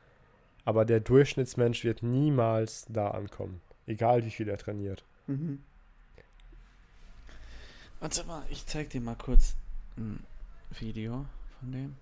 aber 0.65 0.84
der 0.84 1.00
Durchschnittsmensch 1.00 1.84
wird 1.84 2.02
niemals 2.02 2.86
da 2.89 3.12
ankommen. 3.12 3.62
Egal, 3.86 4.26
wie 4.26 4.32
viel 4.32 4.50
er 4.50 4.58
trainiert. 4.58 5.04
Mhm. 5.28 5.62
Warte 8.00 8.24
mal, 8.24 8.44
ich 8.50 8.65
zeig 8.65 8.89
dir 8.89 9.02
mal 9.02 9.15
kurz 9.15 9.56
ein 9.96 10.26
Video 10.80 11.26
von 11.60 11.72
dem. 11.72 11.98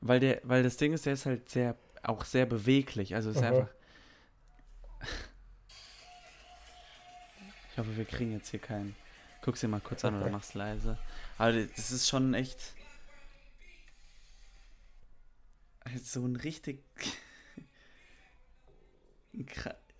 Weil 0.00 0.20
der, 0.20 0.40
weil 0.44 0.62
das 0.62 0.76
Ding 0.76 0.92
ist, 0.92 1.06
der 1.06 1.12
ist 1.12 1.26
halt 1.26 1.48
sehr, 1.48 1.76
auch 2.02 2.24
sehr 2.24 2.46
beweglich. 2.46 3.14
Also 3.14 3.30
ist 3.30 3.38
Aha. 3.38 3.48
einfach. 3.48 3.68
Ich 7.72 7.78
hoffe, 7.78 7.96
wir 7.96 8.04
kriegen 8.04 8.32
jetzt 8.32 8.48
hier 8.48 8.60
keinen. 8.60 8.96
Guck's 9.42 9.60
dir 9.60 9.68
mal 9.68 9.80
kurz 9.80 10.04
an 10.04 10.20
oder 10.20 10.30
mach's 10.30 10.54
leise. 10.54 10.98
Aber 11.38 11.52
das 11.52 11.90
ist 11.90 12.08
schon 12.08 12.34
echt. 12.34 12.74
halt 15.84 16.04
So 16.04 16.26
ein 16.26 16.36
richtig. 16.36 16.82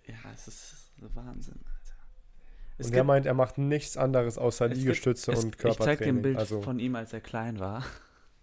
Ja, 0.07 0.31
es 0.33 0.47
ist 0.47 0.91
Wahnsinn. 0.97 1.59
Es 2.77 2.87
und 2.87 2.93
er 2.95 3.03
meint, 3.03 3.25
er 3.25 3.33
macht 3.33 3.57
nichts 3.57 3.97
anderes 3.97 4.37
außer 4.37 4.65
es 4.65 4.71
gibt- 4.71 4.79
Liegestütze 4.81 5.31
es, 5.33 5.43
und 5.43 5.55
Ich 5.55 5.61
zeig 5.61 5.69
dir 5.71 5.71
ein 5.71 5.85
Körpertraining. 5.85 6.21
Bild 6.21 6.37
Also, 6.37 6.61
von 6.61 6.79
ihm, 6.79 6.95
als 6.95 7.13
er 7.13 7.21
klein 7.21 7.59
war. 7.59 7.83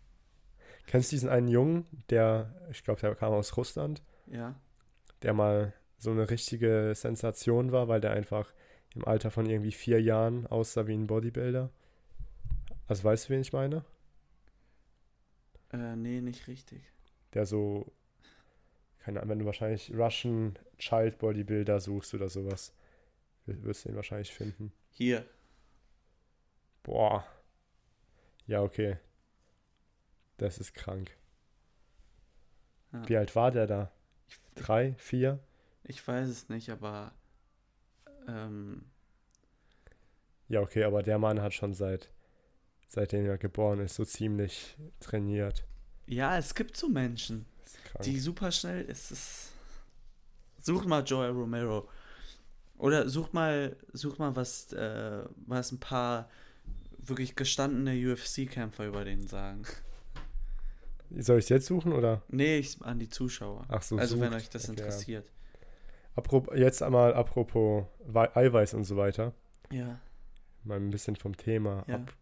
kennst 0.86 1.10
du 1.12 1.16
diesen 1.16 1.28
einen 1.28 1.48
Jungen, 1.48 1.86
der, 2.10 2.54
ich 2.70 2.82
glaube, 2.84 3.00
der 3.00 3.14
kam 3.14 3.32
aus 3.32 3.56
Russland, 3.56 4.02
Ja. 4.26 4.54
der 5.22 5.32
mal 5.34 5.72
so 5.98 6.10
eine 6.12 6.30
richtige 6.30 6.92
Sensation 6.94 7.72
war, 7.72 7.88
weil 7.88 8.00
der 8.00 8.12
einfach 8.12 8.52
im 8.94 9.04
Alter 9.04 9.30
von 9.30 9.46
irgendwie 9.46 9.72
vier 9.72 10.00
Jahren 10.00 10.46
aussah 10.46 10.86
wie 10.86 10.94
ein 10.94 11.06
Bodybuilder. 11.08 11.70
Also 12.86 13.04
weißt 13.04 13.28
du, 13.28 13.32
wen 13.34 13.40
ich 13.40 13.52
meine? 13.52 13.84
Äh, 15.72 15.96
nee, 15.96 16.20
nicht 16.20 16.46
richtig. 16.48 16.80
Der 17.34 17.44
so, 17.44 17.92
keine 19.00 19.18
Ahnung, 19.20 19.30
wenn 19.30 19.38
du 19.40 19.44
wahrscheinlich 19.44 19.92
Russian 19.94 20.58
Child 20.78 21.18
Bodybuilder 21.18 21.80
suchst 21.80 22.14
oder 22.14 22.28
sowas, 22.28 22.72
wirst 23.62 23.84
du 23.84 23.88
ihn 23.90 23.96
wahrscheinlich 23.96 24.32
finden. 24.32 24.72
Hier. 24.90 25.24
Boah. 26.82 27.26
Ja, 28.46 28.62
okay. 28.62 28.98
Das 30.38 30.58
ist 30.58 30.74
krank. 30.74 31.16
Ja. 32.92 33.08
Wie 33.08 33.16
alt 33.16 33.34
war 33.36 33.50
der 33.50 33.66
da? 33.66 33.92
Ich, 34.28 34.38
Drei, 34.54 34.94
vier? 34.98 35.40
ich 35.84 36.06
weiß 36.06 36.28
es 36.28 36.48
nicht, 36.48 36.70
aber 36.70 37.12
ähm, 38.26 38.84
Ja, 40.48 40.60
okay, 40.60 40.84
aber 40.84 41.02
der 41.02 41.18
Mann 41.18 41.40
hat 41.42 41.54
schon 41.54 41.74
seit, 41.74 42.10
seitdem 42.88 43.26
er 43.26 43.38
geboren 43.38 43.80
ist, 43.80 43.94
so 43.96 44.04
ziemlich 44.04 44.76
trainiert. 45.00 45.64
ja, 46.06 46.36
es 46.38 46.54
gibt 46.54 46.76
so 46.76 46.88
Menschen, 46.88 47.46
die 48.04 48.18
super 48.18 48.50
schnell 48.52 48.84
ist. 48.84 49.10
Es 49.10 49.52
sucht 50.60 50.86
mal 50.86 51.04
Joel 51.04 51.30
Romero. 51.30 51.88
Oder 52.78 53.08
sucht 53.08 53.34
mal, 53.34 53.76
sucht 53.92 54.18
mal 54.18 54.36
was, 54.36 54.72
äh, 54.72 55.24
was 55.46 55.72
ein 55.72 55.80
paar 55.80 56.28
wirklich 56.98 57.34
gestandene 57.36 57.92
UFC-Kämpfer 58.12 58.86
über 58.86 59.04
den 59.04 59.26
sagen. 59.26 59.62
Soll 61.10 61.38
ich 61.38 61.46
es 61.46 61.48
jetzt 61.48 61.66
suchen 61.66 61.92
oder? 61.92 62.22
Nee, 62.28 62.58
ich, 62.58 62.80
an 62.82 62.98
die 62.98 63.08
Zuschauer. 63.08 63.64
Ach 63.68 63.82
so, 63.82 63.96
also 63.96 64.20
wenn 64.20 64.30
sucht. 64.32 64.42
euch 64.42 64.50
das 64.50 64.68
Okay, 64.68 64.78
ja. 64.78 64.84
interessiert. 64.84 65.32
Apropos, 66.14 66.56
jetzt 66.58 66.82
einmal 66.82 67.14
apropos 67.14 67.84
Wei- 68.06 68.34
Eiweiß 68.36 68.74
und 68.74 68.84
so 68.84 68.96
weiter. 68.96 69.32
Ja. 69.72 69.98
Mal 70.64 70.76
ein 70.76 70.90
bisschen 70.90 71.16
vom 71.16 71.36
Thema 71.36 71.84
Ja. 71.86 71.96
ab. 71.96 72.12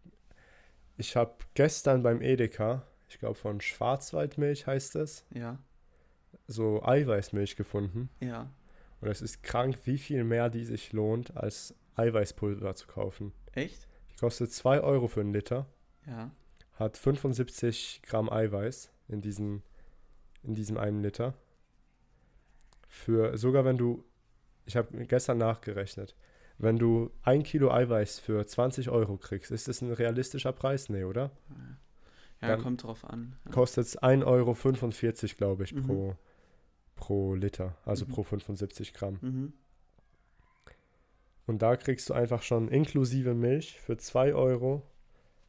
Ich 0.95 1.15
habe 1.15 1.35
gestern 1.53 2.01
beim 2.01 2.21
Edeka, 2.21 2.83
ich 3.09 3.19
glaube 3.19 3.35
von 3.35 3.59
Schwarzwaldmilch 3.61 4.67
heißt 4.67 4.95
es, 4.95 5.25
Ja. 5.33 5.59
so 6.47 6.81
Eiweißmilch 6.83 7.55
gefunden. 7.57 8.09
Ja. 8.21 8.49
Und 9.01 9.07
es 9.09 9.21
ist 9.21 9.43
krank, 9.43 9.77
wie 9.85 9.97
viel 9.97 10.23
mehr 10.23 10.49
die 10.49 10.65
sich 10.65 10.91
lohnt, 10.93 11.35
als 11.37 11.75
Eiweißpulver 11.95 12.75
zu 12.75 12.87
kaufen. 12.87 13.31
Echt? 13.53 13.87
Die 14.11 14.15
kostet 14.17 14.51
2 14.51 14.81
Euro 14.81 15.07
für 15.07 15.21
einen 15.21 15.33
Liter, 15.33 15.67
Ja. 16.07 16.31
hat 16.73 16.97
75 16.97 18.01
Gramm 18.03 18.29
Eiweiß 18.31 18.91
in, 19.07 19.21
diesen, 19.21 19.63
in 20.43 20.53
diesem 20.55 20.77
einen 20.77 21.01
Liter. 21.03 21.33
Für, 22.87 23.37
sogar 23.37 23.65
wenn 23.65 23.77
du, 23.77 24.03
ich 24.65 24.75
habe 24.75 25.05
gestern 25.05 25.37
nachgerechnet, 25.37 26.15
wenn 26.57 26.77
du 26.79 27.11
ein 27.21 27.43
Kilo 27.43 27.71
Eiweiß 27.71 28.19
für 28.19 28.45
20 28.45 28.89
Euro 28.89 29.17
kriegst, 29.17 29.51
ist 29.51 29.67
das 29.67 29.81
ein 29.81 29.91
realistischer 29.91 30.53
Preis? 30.53 30.89
Nee, 30.89 31.03
oder? 31.03 31.29
Ja, 32.41 32.47
Dann 32.49 32.61
kommt 32.63 32.83
drauf 32.83 33.05
an. 33.05 33.35
Ja. 33.45 33.51
Kostet 33.51 33.85
es 33.85 33.97
1,45 34.01 34.25
Euro, 34.25 35.35
glaube 35.37 35.63
ich, 35.65 35.73
Mhm. 35.73 35.83
pro, 35.83 36.15
pro 36.97 37.33
Liter, 37.35 37.77
also 37.85 38.05
Mhm. 38.05 38.09
pro 38.09 38.23
75 38.23 38.93
Gramm. 38.93 39.19
Mhm. 39.21 39.53
Und 41.45 41.61
da 41.61 41.77
kriegst 41.77 42.09
du 42.09 42.13
einfach 42.13 42.41
schon 42.43 42.67
inklusive 42.67 43.33
Milch 43.33 43.79
für 43.79 43.97
2 43.97 44.33
Euro 44.33 44.83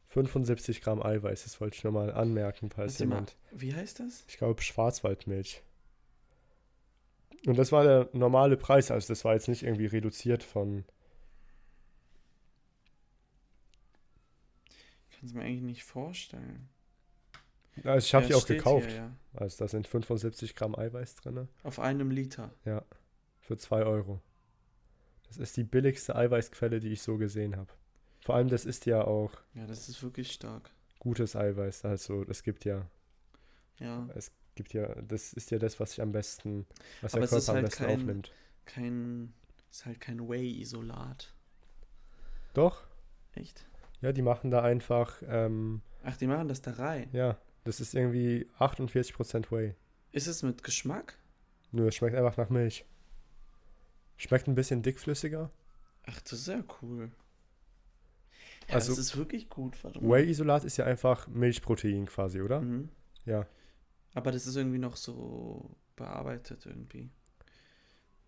75 0.07 0.81
Gramm 0.81 1.03
Eiweiß. 1.03 1.43
Das 1.43 1.59
wollte 1.59 1.75
ich 1.75 1.83
nochmal 1.83 2.11
anmerken, 2.13 2.69
falls 2.69 2.93
Warte 2.93 3.05
mal, 3.05 3.15
jemand. 3.15 3.37
Wie 3.51 3.73
heißt 3.75 3.99
das? 3.99 4.23
Ich 4.29 4.37
glaube 4.37 4.61
Schwarzwaldmilch. 4.61 5.61
Und 7.45 7.57
das 7.57 7.71
war 7.71 7.83
der 7.83 8.09
normale 8.13 8.57
Preis, 8.57 8.91
also 8.91 9.07
das 9.09 9.23
war 9.25 9.33
jetzt 9.33 9.47
nicht 9.49 9.63
irgendwie 9.63 9.85
reduziert 9.85 10.43
von. 10.43 10.83
Ich 15.09 15.17
kann 15.17 15.25
es 15.27 15.33
mir 15.33 15.41
eigentlich 15.43 15.61
nicht 15.61 15.83
vorstellen. 15.83 16.69
Also 17.83 18.05
ich 18.05 18.13
habe 18.15 18.23
Ja, 18.25 18.29
die 18.29 18.35
auch 18.35 18.45
gekauft. 18.47 18.87
Hier, 18.89 18.95
ja. 18.95 19.11
Also 19.33 19.57
da 19.63 19.67
sind 19.67 19.87
75 19.87 20.55
Gramm 20.55 20.75
Eiweiß 20.75 21.15
drin. 21.15 21.47
Auf 21.63 21.79
einem 21.79 22.11
Liter. 22.11 22.51
Für 23.41 23.57
2 23.57 23.83
Euro. 23.83 24.21
Das 25.27 25.37
ist 25.37 25.57
die 25.57 25.63
billigste 25.63 26.15
Eiweißquelle, 26.15 26.79
die 26.79 26.89
ich 26.89 27.01
so 27.01 27.17
gesehen 27.17 27.55
habe. 27.57 27.71
Vor 28.21 28.35
allem, 28.35 28.47
das 28.49 28.65
ist 28.65 28.85
ja 28.85 29.03
auch 29.05 29.31
Ja, 29.53 29.65
das 29.67 29.87
ist 29.89 30.01
wirklich 30.03 30.31
stark. 30.31 30.69
gutes 30.99 31.35
Eiweiß. 31.35 31.85
Also 31.85 32.23
es 32.27 32.43
gibt 32.43 32.65
ja, 32.65 32.85
Ja. 33.79 34.07
es 34.15 34.31
gibt 34.55 34.73
ja, 34.73 34.87
das 35.01 35.33
ist 35.33 35.51
ja 35.51 35.57
das, 35.59 35.79
was 35.79 35.91
sich 35.91 36.01
am 36.01 36.11
besten, 36.11 36.65
was 37.01 37.13
Aber 37.13 37.21
der 37.21 37.25
es 37.25 37.31
ist 37.33 37.45
Körper 37.45 37.51
am 37.59 37.63
halt 37.63 37.71
besten 37.71 37.85
kein- 37.85 37.95
aufnimmt. 37.99 38.31
Kein. 38.65 39.33
Ist 39.71 39.85
halt 39.85 40.01
kein 40.01 40.27
Whey-Isolat. 40.27 41.33
Doch, 42.53 42.83
Echt? 43.35 43.65
ja, 44.01 44.11
die 44.11 44.21
machen 44.23 44.49
da 44.51 44.61
einfach, 44.63 45.21
ähm, 45.27 45.81
Ach, 46.03 46.17
die 46.17 46.27
machen 46.27 46.47
das 46.47 46.61
da 46.61 46.71
rein. 46.71 47.09
ja, 47.13 47.37
das 47.69 47.79
ist 47.79 47.93
irgendwie 47.93 48.47
48% 48.57 49.51
Whey. 49.51 49.75
Ist 50.11 50.25
es 50.27 50.41
mit 50.41 50.63
Geschmack? 50.63 51.17
Nur 51.71 51.87
es 51.89 51.95
schmeckt 51.95 52.15
einfach 52.15 52.35
nach 52.37 52.49
Milch. 52.49 52.83
Schmeckt 54.17 54.47
ein 54.47 54.55
bisschen 54.55 54.81
dickflüssiger. 54.81 55.51
Ach, 56.07 56.19
das 56.21 56.33
ist 56.33 56.47
ja 56.47 56.63
cool. 56.81 57.11
Ja, 58.67 58.75
Also- 58.75 58.91
das 58.91 58.97
ist 58.97 59.17
wirklich 59.17 59.49
gut. 59.49 59.77
Whey-Isolat 59.83 60.63
ist 60.63 60.77
ja 60.77 60.85
einfach 60.85 61.27
Milchprotein 61.27 62.07
quasi, 62.07 62.41
oder? 62.41 62.61
Mhm. 62.61 62.89
Ja. 63.25 63.45
Aber 64.15 64.31
das 64.31 64.47
ist 64.47 64.55
irgendwie 64.55 64.79
noch 64.79 64.95
so 64.95 65.75
bearbeitet 65.95 66.65
irgendwie. 66.65 67.11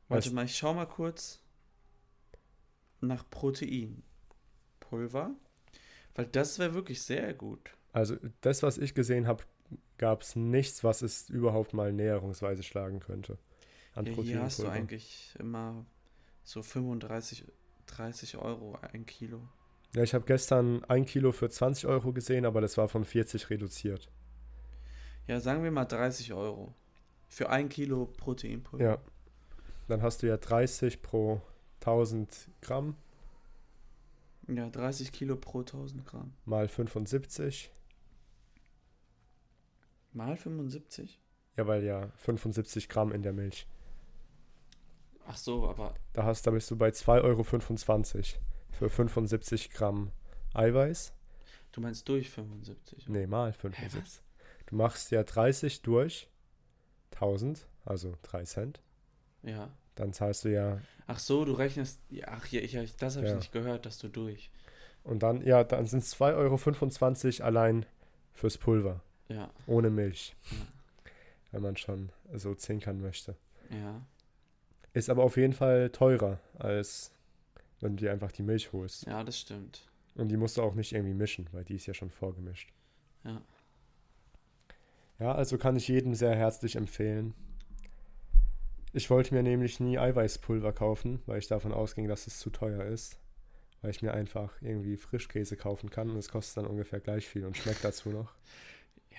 Warte 0.08 0.30
Weißt- 0.30 0.34
mal, 0.34 0.46
ich 0.46 0.56
schau 0.56 0.74
mal 0.76 0.86
kurz 0.86 1.42
nach 3.00 3.28
Protein. 3.30 4.04
Pulver. 4.80 5.34
Weil 6.14 6.26
das 6.28 6.60
wäre 6.60 6.74
wirklich 6.76 7.02
sehr 7.02 7.34
gut. 7.34 7.72
Also 7.94 8.16
das, 8.42 8.64
was 8.64 8.78
ich 8.78 8.94
gesehen 8.94 9.28
habe, 9.28 9.44
gab 9.98 10.22
es 10.22 10.36
nichts, 10.36 10.84
was 10.84 11.02
es 11.02 11.30
überhaupt 11.30 11.74
mal 11.74 11.92
näherungsweise 11.92 12.64
schlagen 12.64 13.00
könnte. 13.00 13.38
An 13.94 14.06
Ja, 14.06 14.14
hier 14.14 14.42
hast 14.42 14.60
du 14.60 14.68
eigentlich 14.68 15.36
immer 15.40 15.86
so 16.44 16.64
35, 16.64 17.46
30 17.88 18.38
Euro 18.38 18.78
ein 18.94 19.06
Kilo. 19.06 19.42
Ja, 19.94 20.04
ich 20.04 20.14
habe 20.14 20.26
gestern 20.26 20.84
ein 20.86 21.06
Kilo 21.06 21.34
für 21.34 21.50
20 21.50 21.86
Euro 21.88 22.14
gesehen, 22.14 22.46
aber 22.46 22.62
das 22.62 22.78
war 22.78 22.88
von 22.88 23.04
40 23.04 23.50
reduziert. 23.50 24.10
Ja, 25.28 25.40
sagen 25.40 25.64
wir 25.64 25.72
mal 25.72 25.86
30 25.86 26.34
Euro. 26.34 26.74
Für 27.28 27.50
ein 27.50 27.70
Kilo 27.70 28.06
Proteinpulver. 28.06 28.84
Ja. 28.84 28.98
Dann 29.88 30.02
hast 30.02 30.24
du 30.24 30.28
ja 30.28 30.38
30 30.38 31.02
pro 31.02 31.42
1000 31.82 32.50
Gramm 32.62 32.96
Ja, 34.48 34.70
30 34.70 35.12
Kilo 35.12 35.36
pro 35.36 35.60
1000 35.60 36.06
Gramm. 36.06 36.34
mal 36.46 36.68
75. 36.68 37.72
Mal 40.14 40.36
75? 40.36 41.20
Ja, 41.58 41.68
weil 41.68 41.84
ja 41.84 42.10
75 42.18 42.90
Gramm 42.90 43.12
in 43.12 43.22
der 43.24 43.34
Milch. 43.34 43.68
Ach 45.26 45.38
so, 45.38 45.68
aber 45.70 45.94
Da, 46.14 46.24
hast, 46.24 46.46
da 46.48 46.52
bist 46.52 46.70
du 46.72 46.76
bei 46.78 46.90
2,25 46.90 47.24
Euro 47.24 47.44
für 47.44 48.90
75 48.90 49.70
Gramm 49.72 50.12
Eiweiß. 50.54 51.14
du 51.72 51.82
meinst 51.82 52.08
durch 52.10 52.30
75? 52.30 53.08
Nee, 53.08 53.28
mal 53.28 53.52
Hä, 53.52 53.58
75. 53.58 54.02
was? 54.02 54.22
Du 54.66 54.76
machst 54.76 55.12
ja 55.12 55.24
30 55.24 55.82
durch 55.82 56.30
1000, 57.14 57.68
also 57.86 58.16
3 58.24 58.44
Cent. 58.44 58.82
Ja. 59.44 59.70
Dann 59.96 60.14
zahlst 60.14 60.46
du 60.46 60.50
ja, 60.52 60.80
Ach 61.08 61.20
so, 61.20 61.44
du 61.46 61.52
rechnest. 61.54 62.00
Ach, 62.26 62.48
ja, 62.48 62.62
ich, 62.62 62.76
ich- 62.76 62.96
das 62.96 63.16
habe 63.16 63.26
ich 63.26 63.32
Ja. 63.32 63.38
nicht 63.38 63.52
gehört, 63.52 63.86
dass 63.86 63.98
du 63.98 64.08
durch. 64.10 64.50
und 65.04 65.24
dann, 65.24 65.42
ja, 65.46 65.64
dann 65.64 65.86
sind 65.88 66.00
es 66.04 66.16
2,25 66.16 67.40
Euro 67.42 67.48
allein 67.48 67.86
fürs 68.34 68.58
Pulver. 68.58 69.02
Ja, 69.32 69.50
Ohne 69.68 69.90
Milch. 69.90 70.36
Ja. 70.52 70.58
Wenn 71.52 71.62
man 71.64 71.76
schon 71.76 72.10
so 72.34 72.54
zinkern 72.56 73.02
möchte. 73.02 73.36
ja. 73.70 74.02
Ist 74.94 75.10
aber 75.10 75.24
auf 75.24 75.38
jeden 75.38 75.54
Fall 75.54 75.90
teurer, 75.90 76.40
als 76.60 77.14
wenn 77.80 77.96
du 77.96 78.04
dir 78.04 78.12
einfach 78.12 78.34
die 78.34 78.44
Milch 78.44 78.74
holst. 78.74 79.06
Ja, 79.06 79.24
das 79.24 79.40
stimmt. 79.40 79.88
Und 80.16 80.28
die 80.28 80.36
musst 80.36 80.58
du 80.58 80.62
auch 80.64 80.74
nicht 80.76 80.92
irgendwie 80.92 81.14
mischen, 81.14 81.48
weil 81.54 81.64
die 81.64 81.76
ist 81.76 81.86
ja 81.86 81.94
schon 81.94 82.10
vorgemischt. 82.10 82.74
Ja. 83.24 83.42
Ja, 85.20 85.34
also 85.34 85.58
kann 85.58 85.78
ich 85.78 85.88
jedem 85.88 86.14
sehr 86.14 86.36
herzlich 86.36 86.76
empfehlen. 86.76 87.34
Ich 88.92 89.10
wollte 89.10 89.34
mir 89.34 89.44
nämlich 89.44 89.80
nie 89.80 89.98
Eiweißpulver 89.98 90.74
kaufen, 90.74 91.22
weil 91.26 91.40
ich 91.40 91.48
davon 91.48 91.72
ausging, 91.72 92.08
dass 92.10 92.28
es 92.28 92.40
zu 92.40 92.50
teuer 92.50 92.84
ist. 92.84 93.18
Weil 93.82 93.92
ich 93.92 94.02
mir 94.02 94.14
einfach 94.14 94.54
irgendwie 94.62 94.98
Frischkäse 94.98 95.56
kaufen 95.56 95.90
kann 95.90 96.10
und 96.10 96.18
es 96.18 96.30
kostet 96.30 96.58
dann 96.58 96.68
ungefähr 96.70 97.00
gleich 97.00 97.28
viel 97.28 97.46
und 97.46 97.56
schmeckt 97.56 97.84
dazu 97.84 98.10
noch. 98.10 98.34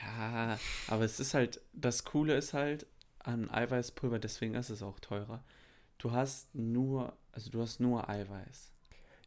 Ja, 0.00 0.59
aber 0.88 1.05
es 1.05 1.20
ist 1.20 1.35
halt, 1.35 1.61
das 1.72 2.05
Coole 2.05 2.35
ist 2.37 2.55
halt 2.55 2.87
an 3.20 3.50
Eiweißpulver, 3.50 4.18
deswegen 4.18 4.55
ist 4.55 4.70
es 4.70 4.83
auch 4.83 4.98
teurer. 5.00 5.42
Du 5.98 6.11
hast 6.12 6.55
nur, 6.55 7.12
also 7.33 7.50
du 7.50 7.61
hast 7.62 7.78
nur 7.81 8.09
Eiweiß. 8.09 8.72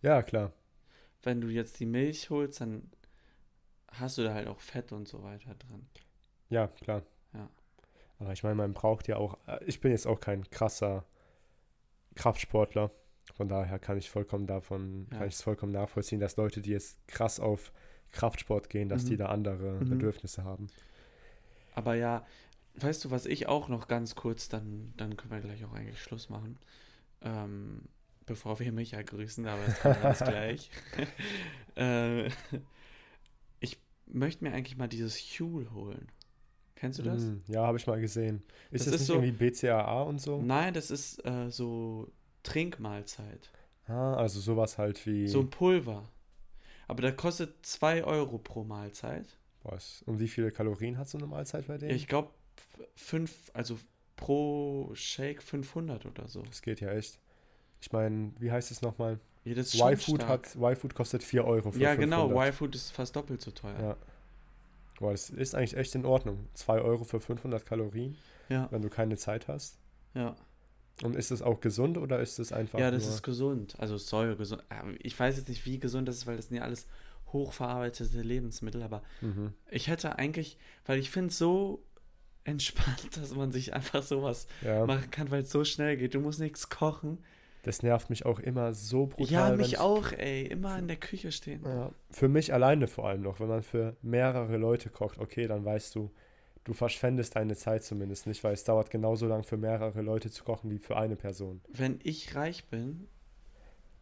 Ja, 0.01 0.21
klar. 0.23 0.51
Wenn 1.23 1.39
du 1.41 1.47
jetzt 1.47 1.79
die 1.79 1.85
Milch 1.85 2.29
holst, 2.29 2.59
dann 2.61 2.91
hast 3.87 4.17
du 4.17 4.23
da 4.23 4.33
halt 4.33 4.47
auch 4.47 4.59
Fett 4.59 4.91
und 4.91 5.07
so 5.07 5.23
weiter 5.23 5.55
drin. 5.55 5.87
Ja, 6.49 6.67
klar. 6.67 7.03
Ja. 7.33 7.49
Aber 8.19 8.33
ich 8.33 8.43
meine, 8.43 8.55
man 8.55 8.73
braucht 8.73 9.07
ja 9.07 9.15
auch. 9.17 9.37
äh, 9.47 9.63
Ich 9.65 9.79
bin 9.79 9.91
jetzt 9.91 10.05
auch 10.07 10.19
kein 10.19 10.49
krasser 10.49 11.05
Kraftsportler. 12.15 12.91
Von 13.33 13.47
daher 13.49 13.79
kann 13.79 13.97
ich 13.97 14.09
vollkommen 14.09 14.45
davon, 14.47 15.07
Ja. 15.11 15.17
kann 15.19 15.27
ich 15.27 15.35
es 15.35 15.41
vollkommen 15.41 15.71
nachvollziehen, 15.71 16.19
dass 16.19 16.37
Leute, 16.37 16.61
die 16.61 16.71
jetzt 16.71 17.07
krass 17.07 17.39
auf 17.39 17.71
Kraftsport 18.15 18.69
gehen, 18.69 18.89
dass 18.89 19.03
Mhm. 19.03 19.07
die 19.09 19.17
da 19.17 19.25
andere 19.27 19.73
Mhm. 19.83 19.89
Bedürfnisse 19.89 20.43
haben. 20.43 20.67
Aber 21.75 21.95
ja, 21.95 22.25
weißt 22.75 23.05
du, 23.05 23.11
was 23.11 23.25
ich 23.25 23.47
auch 23.47 23.67
noch 23.69 23.87
ganz 23.87 24.15
kurz, 24.15 24.49
dann, 24.49 24.93
dann 24.97 25.15
können 25.17 25.31
wir 25.31 25.39
gleich 25.41 25.63
auch 25.65 25.73
eigentlich 25.73 26.01
Schluss 26.01 26.29
machen. 26.29 26.57
Ähm, 27.21 27.81
bevor 28.25 28.59
wir 28.59 28.71
Micha 28.71 29.01
grüßen, 29.01 29.45
aber 29.47 29.63
das 29.65 29.79
kommt 29.81 30.03
alles 30.03 30.19
gleich. 30.23 30.69
äh, 31.75 32.29
ich 33.59 33.77
möchte 34.07 34.43
mir 34.43 34.53
eigentlich 34.53 34.77
mal 34.77 34.87
dieses 34.87 35.17
Huel 35.17 35.71
holen. 35.71 36.07
Kennst 36.75 36.99
du 36.99 37.03
das? 37.03 37.21
Mm, 37.23 37.37
ja, 37.47 37.65
habe 37.65 37.77
ich 37.77 37.87
mal 37.87 37.99
gesehen. 38.01 38.43
Ist 38.71 38.85
Das 38.85 38.93
das, 38.93 38.95
ist 38.95 38.99
nicht 39.01 39.07
so- 39.07 39.13
irgendwie 39.15 39.31
BCAA 39.51 40.01
und 40.03 40.19
so? 40.19 40.41
Nein, 40.41 40.73
das 40.73 40.91
ist 40.91 41.23
äh, 41.25 41.49
so 41.49 42.11
Trinkmahlzeit. 42.43 43.49
Ah, 43.87 44.15
also 44.15 44.39
sowas 44.39 44.77
halt 44.77 45.05
wie. 45.05 45.27
So 45.27 45.39
ein 45.41 45.49
Pulver. 45.49 46.09
Aber 46.87 47.01
der 47.01 47.15
kostet 47.15 47.65
2 47.65 48.03
Euro 48.03 48.37
pro 48.37 48.63
Mahlzeit. 48.63 49.25
was, 49.63 50.03
und 50.05 50.19
wie 50.19 50.27
viele 50.27 50.51
Kalorien 50.51 50.97
hat 50.97 51.09
so 51.09 51.17
eine 51.17 51.27
Mahlzeit 51.27 51.67
bei 51.67 51.77
denen? 51.77 51.95
Ich 51.95 52.07
glaube, 52.07 52.29
fünf, 52.95 53.49
also 53.53 53.77
pro 54.15 54.91
Shake 54.93 55.41
500 55.41 56.05
oder 56.05 56.27
so. 56.27 56.41
das 56.43 56.61
geht 56.61 56.79
ja 56.81 56.91
echt. 56.91 57.19
Ich 57.81 57.91
meine, 57.91 58.31
wie 58.39 58.51
heißt 58.51 58.71
es 58.71 58.81
nochmal? 58.81 59.19
Ja, 59.43 59.53
Y-Food 59.91 60.25
hat, 60.27 60.55
Y-Food 60.55 60.95
kostet 60.95 61.21
4 61.23 61.45
Euro 61.45 61.71
für 61.71 61.79
Ja, 61.79 61.93
genau. 61.95 62.27
500. 62.29 62.49
Y-Food 62.49 62.75
ist 62.75 62.91
fast 62.91 63.15
doppelt 63.15 63.41
so 63.41 63.51
teuer. 63.51 63.79
Ja. 63.79 63.97
Boah, 64.99 65.11
das 65.11 65.29
ist 65.29 65.53
eigentlich 65.55 65.75
echt 65.77 65.93
in 65.93 66.05
Ordnung. 66.05 66.47
2 66.53 66.81
Euro 66.81 67.03
für 67.03 67.19
500 67.19 67.65
Kalorien, 67.65 68.17
Ja, 68.49 68.67
wenn 68.71 68.81
du 68.81 68.89
keine 68.89 69.17
Zeit 69.17 69.47
hast. 69.47 69.77
ja. 70.13 70.35
Und 71.03 71.15
ist 71.15 71.31
das 71.31 71.41
auch 71.41 71.59
gesund 71.59 71.97
oder 71.97 72.19
ist 72.21 72.39
das 72.39 72.51
einfach 72.53 72.79
Ja, 72.79 72.89
das 72.89 73.03
nur... 73.03 73.13
ist 73.15 73.23
gesund. 73.23 73.75
Also 73.79 73.97
soll 73.97 74.35
gesund. 74.37 74.63
aber 74.69 74.93
Ich 74.99 75.19
weiß 75.19 75.35
jetzt 75.37 75.49
nicht, 75.49 75.65
wie 75.65 75.77
gesund 75.79 76.07
das 76.07 76.15
ist, 76.17 76.27
weil 76.27 76.37
das 76.37 76.47
sind 76.47 76.57
ja 76.57 76.63
alles 76.63 76.87
hochverarbeitete 77.33 78.21
Lebensmittel, 78.21 78.81
aber 78.81 79.03
Mhm. 79.21 79.53
ich 79.69 79.87
hätte 79.89 80.17
eigentlich, 80.17 80.57
weil 80.85 80.99
ich 80.99 81.09
finde 81.11 81.29
es 81.29 81.37
so 81.37 81.83
entspannt, 82.45 83.09
dass 83.17 83.35
man 83.35 83.51
sich 83.51 83.73
einfach 83.73 84.03
sowas 84.03 84.47
Ja, 84.61 84.85
machen 84.85 85.11
kann, 85.11 85.31
weil 85.31 85.41
es 85.43 85.51
so 85.51 85.63
schnell 85.65 85.97
geht. 85.97 86.13
Du 86.13 86.19
musst 86.19 86.39
nichts 86.39 86.69
kochen. 86.69 87.17
das 87.63 87.81
nervt 87.81 88.09
mich 88.11 88.25
auch 88.25 88.39
immer 88.39 88.73
so 88.73 89.07
brutal. 89.07 89.51
ja, 89.51 89.55
mich 89.57 89.73
ich, 89.73 89.79
auch, 89.79 90.11
ey. 90.11 90.45
Immer 90.45 90.77
in 90.77 90.87
der 90.87 90.97
Küche 90.97 91.31
stehen. 91.31 91.61
Ja, 91.65 91.91
für 92.11 92.27
mich 92.29 92.53
alleine 92.53 92.87
vor 92.87 93.09
allem 93.09 93.23
noch. 93.23 93.39
Wenn 93.39 93.47
man 93.47 93.63
für 93.63 93.97
mehrere 94.03 94.55
Leute 94.57 94.89
kocht, 94.89 95.17
okay, 95.17 95.47
dann 95.47 95.65
weißt 95.65 95.95
du, 95.95 96.11
du 96.65 96.73
verschwendest 96.73 97.35
deine 97.37 97.55
Zeit 97.55 97.83
zumindest 97.83 98.27
nicht, 98.27 98.43
weil 98.43 98.53
es 98.53 98.63
dauert 98.65 98.89
genauso 98.89 99.27
lang 99.27 99.43
für 99.43 99.55
mehrere 99.57 100.01
Leute 100.01 100.29
zu 100.29 100.43
kochen 100.43 100.69
wie 100.69 100.77
für 100.79 100.97
eine 100.97 101.15
Person. 101.15 101.61
Wenn 101.69 101.99
ich 102.03 102.35
reich 102.35 102.65
bin, 102.65 103.07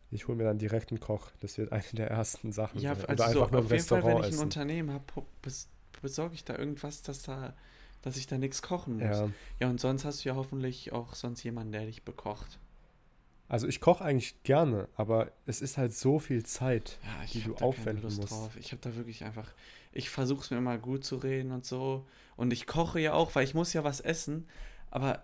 Ich 0.09 0.27
hole 0.27 0.37
mir 0.37 0.43
dann 0.45 0.57
direkt 0.59 0.91
einen 0.91 0.99
Koch. 0.99 1.29
Das 1.39 1.57
wird 1.57 1.71
eine 1.71 1.83
der 1.93 2.09
ersten 2.09 2.51
Sachen. 2.51 2.79
ja, 2.79 2.91
also 2.93 3.03
Oder 3.05 3.15
so, 3.15 3.23
einfach 3.43 3.51
nur 3.51 3.59
im 3.61 3.65
auf 3.65 3.71
jeden 3.71 3.83
Fall, 3.85 4.03
wenn 4.03 4.17
ich 4.17 4.23
ein 4.25 4.29
essen. 4.31 4.43
Unternehmen 4.43 4.91
habe, 4.91 5.03
bes 5.41 5.67
besorge 6.01 6.35
ich 6.35 6.43
da 6.43 6.57
irgendwas, 6.57 7.01
dass 7.01 7.21
da, 7.23 7.53
dass 8.01 8.17
ich 8.17 8.27
da 8.27 8.37
nichts 8.37 8.61
kochen 8.61 8.95
muss. 8.95 9.03
Ja, 9.17 9.29
Ja, 9.59 9.69
und 9.69 9.79
sonst 9.79 10.03
hast 10.05 10.23
du 10.25 10.29
ja 10.29 10.35
hoffentlich 10.35 10.91
auch 10.91 11.15
sonst 11.15 11.43
jemanden, 11.43 11.71
der 11.71 11.85
dich 11.85 12.03
bekocht. 12.03 12.59
Also 13.47 13.67
ich 13.67 13.79
koche 13.81 14.03
eigentlich 14.03 14.41
gerne, 14.43 14.87
aber 14.95 15.31
es 15.45 15.61
ist 15.61 15.77
halt 15.77 15.93
so 15.93 16.19
viel 16.19 16.43
Zeit. 16.45 16.97
Ja, 17.03 17.25
Die 17.33 17.41
du 17.41 17.55
aufwenden 17.55 18.03
musst. 18.03 18.31
drauf. 18.31 18.55
Ich 18.57 18.71
habe 18.71 18.81
da 18.81 18.95
wirklich 18.95 19.23
einfach, 19.23 19.53
ich 19.91 20.09
versuche 20.09 20.41
es 20.41 20.51
mir 20.51 20.57
immer 20.57 20.77
gut 20.77 21.03
zu 21.03 21.17
reden 21.17 21.51
und 21.51 21.65
so. 21.65 22.07
Und 22.35 22.51
ich 22.53 22.65
koche 22.67 22.99
ja 22.99 23.13
auch, 23.13 23.35
weil 23.35 23.43
ich 23.43 23.53
muss 23.53 23.73
ja 23.73 23.83
was 23.83 23.99
essen. 23.99 24.47
Aber 24.89 25.23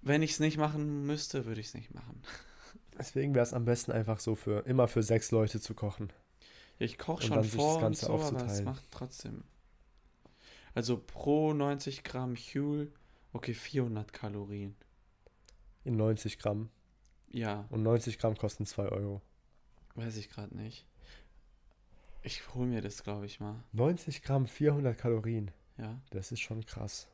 wenn 0.00 0.22
ich 0.22 0.32
es 0.32 0.40
nicht 0.40 0.56
machen 0.58 1.06
müsste, 1.06 1.44
würde 1.44 1.60
ich 1.60 1.68
es 1.68 1.74
nicht 1.74 1.94
machen. 1.94 2.22
Deswegen 2.98 3.34
wäre 3.34 3.44
es 3.44 3.54
am 3.54 3.64
besten 3.64 3.92
einfach 3.92 4.18
so 4.20 4.34
für 4.34 4.66
immer 4.66 4.88
für 4.88 5.02
sechs 5.02 5.30
Leute 5.30 5.60
zu 5.60 5.74
kochen. 5.74 6.12
Ich 6.78 6.98
koche 6.98 7.22
schon 7.22 7.42
sich 7.42 7.52
das 7.52 7.60
vor 7.60 7.76
und 7.76 7.80
Ganze 7.82 8.06
so, 8.06 8.14
aber 8.14 8.44
es 8.46 8.62
macht 8.62 8.84
trotzdem. 8.90 9.44
Also 10.74 10.98
pro 10.98 11.52
90 11.52 12.02
Gramm 12.02 12.34
Huel, 12.34 12.90
okay, 13.32 13.54
400 13.54 14.12
Kalorien. 14.12 14.74
In 15.84 15.96
90 15.96 16.38
Gramm. 16.38 16.70
Ja, 17.32 17.64
Und 17.70 17.82
90 17.82 18.18
Gramm 18.18 18.36
kosten 18.36 18.66
2 18.66 18.88
Euro. 18.88 19.20
weiß 19.94 20.16
ich 20.16 20.30
gerade 20.30 20.56
nicht. 20.56 20.86
Ich 22.22 22.54
hole 22.54 22.66
mir 22.68 22.80
das, 22.82 23.02
glaube 23.02 23.26
ich 23.26 23.40
mal. 23.40 23.56
90 23.72 24.22
Gramm, 24.22 24.46
400 24.46 24.96
Kalorien. 24.96 25.50
Ja. 25.76 26.00
Das 26.10 26.30
ist 26.30 26.40
schon 26.40 26.64
krass. 26.64 27.08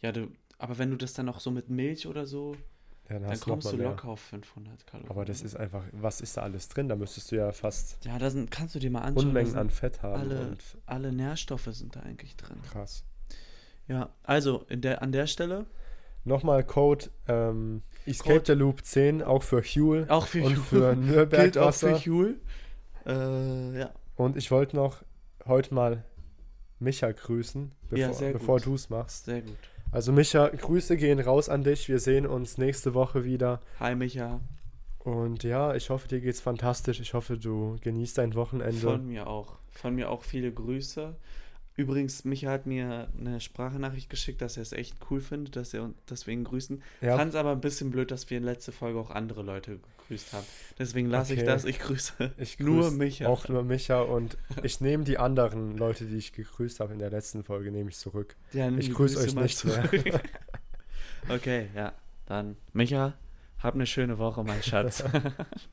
Ja, 0.00 0.12
du, 0.12 0.28
aber 0.58 0.78
wenn 0.78 0.90
du 0.90 0.96
das 0.96 1.12
dann 1.12 1.26
noch 1.26 1.40
so 1.40 1.50
mit 1.50 1.68
Milch 1.68 2.06
oder 2.06 2.24
so, 2.26 2.54
Ja, 3.08 3.18
dann 3.18 3.24
dann 3.24 3.32
du 3.34 3.40
kommst 3.40 3.70
du 3.72 3.76
mehr. 3.76 3.90
locker 3.90 4.08
auf 4.08 4.20
500 4.20 4.86
Kalorien. 4.86 5.10
Aber 5.10 5.24
das 5.24 5.42
ist 5.42 5.56
einfach, 5.56 5.84
was 5.92 6.20
ist 6.20 6.36
da 6.36 6.42
alles 6.42 6.68
drin? 6.68 6.88
Da 6.88 6.96
müsstest 6.96 7.30
du 7.32 7.36
ja 7.36 7.52
fast 7.52 8.02
Ja, 8.04 8.18
da 8.18 8.30
sind, 8.30 8.50
kannst 8.50 8.74
du 8.74 8.78
dir 8.78 8.90
mal 8.90 9.02
anschauen. 9.02 9.26
Unmengen 9.28 9.56
an 9.56 9.70
Fett 9.70 10.02
haben 10.02 10.20
alle- 10.20 10.56
alle 10.86 11.12
Nährstoffe 11.12 11.68
sind 11.72 11.96
da 11.96 12.00
eigentlich 12.00 12.36
drin. 12.36 12.60
krass. 12.62 13.04
Ja, 13.88 14.14
also 14.22 14.62
in 14.68 14.80
der, 14.80 15.02
an 15.02 15.12
der 15.12 15.26
Stelle, 15.26 15.66
Nochmal 16.28 16.62
Code 16.64 17.06
ähm, 17.26 17.82
Escape 18.06 18.34
Code- 18.40 18.46
the 18.46 18.52
Loop 18.58 18.84
10, 18.84 19.22
auch 19.22 19.42
für 19.42 19.60
Huel 19.62 20.06
auch 20.08 20.26
für 20.26 20.44
und 20.44 20.54
Huel. 20.56 20.62
für 20.64 20.96
Nürnberg 20.96 21.42
gilt 21.42 21.58
auch 21.58 21.74
für. 21.74 21.94
Huel. 21.98 22.36
Äh, 23.06 23.78
ja. 23.80 23.90
Und 24.16 24.36
ich 24.36 24.50
wollte 24.50 24.76
noch 24.76 25.02
heute 25.46 25.74
mal 25.74 26.04
Micha 26.78 27.10
grüßen, 27.10 27.72
Ja, 27.90 28.08
bevor, 28.08 28.14
sehr 28.14 28.32
bevor 28.32 28.60
du 28.60 28.74
es 28.74 28.90
machst. 28.90 29.24
Sehr 29.24 29.42
gut. 29.42 29.56
Also 29.90 30.12
Micha, 30.12 30.48
Grüße 30.48 30.96
gehen 30.96 31.18
raus 31.18 31.48
an 31.48 31.64
dich. 31.64 31.88
Wir 31.88 31.98
sehen 31.98 32.26
uns 32.26 32.58
nächste 32.58 32.92
Woche 32.94 33.24
wieder. 33.24 33.60
Hi 33.80 33.94
Micha, 33.94 34.40
Und 34.98 35.42
ja, 35.44 35.74
ich 35.74 35.88
hoffe, 35.90 36.06
dir 36.08 36.20
geht's 36.20 36.40
fantastisch. 36.40 37.00
Ich 37.00 37.14
hoffe, 37.14 37.38
du 37.38 37.76
genießt 37.80 38.18
dein 38.18 38.34
Wochenende. 38.34 38.76
von 38.78 39.06
mir 39.06 39.26
auch. 39.26 39.56
Von 39.70 39.94
mir 39.94 40.10
auch 40.10 40.24
viele 40.24 40.52
Grüße. 40.52 41.16
Übrigens, 41.78 42.24
Micha 42.24 42.50
hat 42.50 42.66
mir 42.66 43.08
eine 43.18 43.40
Sprachnachricht 43.40 44.10
geschickt, 44.10 44.42
dass 44.42 44.56
er 44.56 44.62
es 44.64 44.72
echt 44.72 44.96
cool 45.10 45.20
findet, 45.20 45.54
dass 45.56 45.72
er 45.72 45.90
dass 46.06 46.26
wir 46.26 46.34
ihn 46.34 46.42
grüßen. 46.42 46.82
ja, 47.00 47.16
Fand 47.16 47.30
es 47.30 47.34
aber 47.36 47.52
ein 47.52 47.60
bisschen 47.60 47.90
blöd, 47.92 48.10
dass 48.10 48.28
wir 48.28 48.36
in 48.36 48.42
letzter 48.44 48.72
Folge 48.72 48.98
auch 48.98 49.10
andere 49.10 49.42
Leute 49.42 49.78
gegrüßt 49.98 50.32
haben. 50.32 50.44
Deswegen 50.76 51.08
lasse 51.08 51.34
ich 51.34 51.38
Okay. 51.40 51.46
das. 51.46 51.64
Ich 51.64 51.78
grüße 51.78 52.32
ich 52.36 52.58
nur 52.58 52.90
Micha. 52.90 53.28
Auch 53.28 53.46
nur 53.48 53.62
Micha. 53.62 54.00
Und 54.00 54.36
ich 54.64 54.80
nehme 54.80 55.04
die 55.04 55.18
anderen 55.18 55.78
Leute, 55.78 56.04
die 56.06 56.16
ich 56.16 56.32
gegrüßt 56.32 56.80
habe 56.80 56.94
in 56.94 56.98
der 56.98 57.10
letzten 57.10 57.44
Folge, 57.44 57.70
nehme 57.70 57.90
ich 57.90 57.96
zurück. 57.96 58.34
Ja, 58.52 58.68
Ich 58.70 58.86
die 58.88 58.92
grüß 58.92 59.14
Grüße 59.14 59.28
euch 59.28 59.34
nicht 59.36 59.64
mehr. 59.64 59.84
zurück. 59.90 60.20
okay, 61.28 61.68
ja. 61.76 61.92
Dann, 62.26 62.56
Micha, 62.72 63.14
hab 63.60 63.74
eine 63.74 63.86
schöne 63.86 64.18
Woche, 64.18 64.42
mein 64.42 64.62
Schatz. 64.64 65.04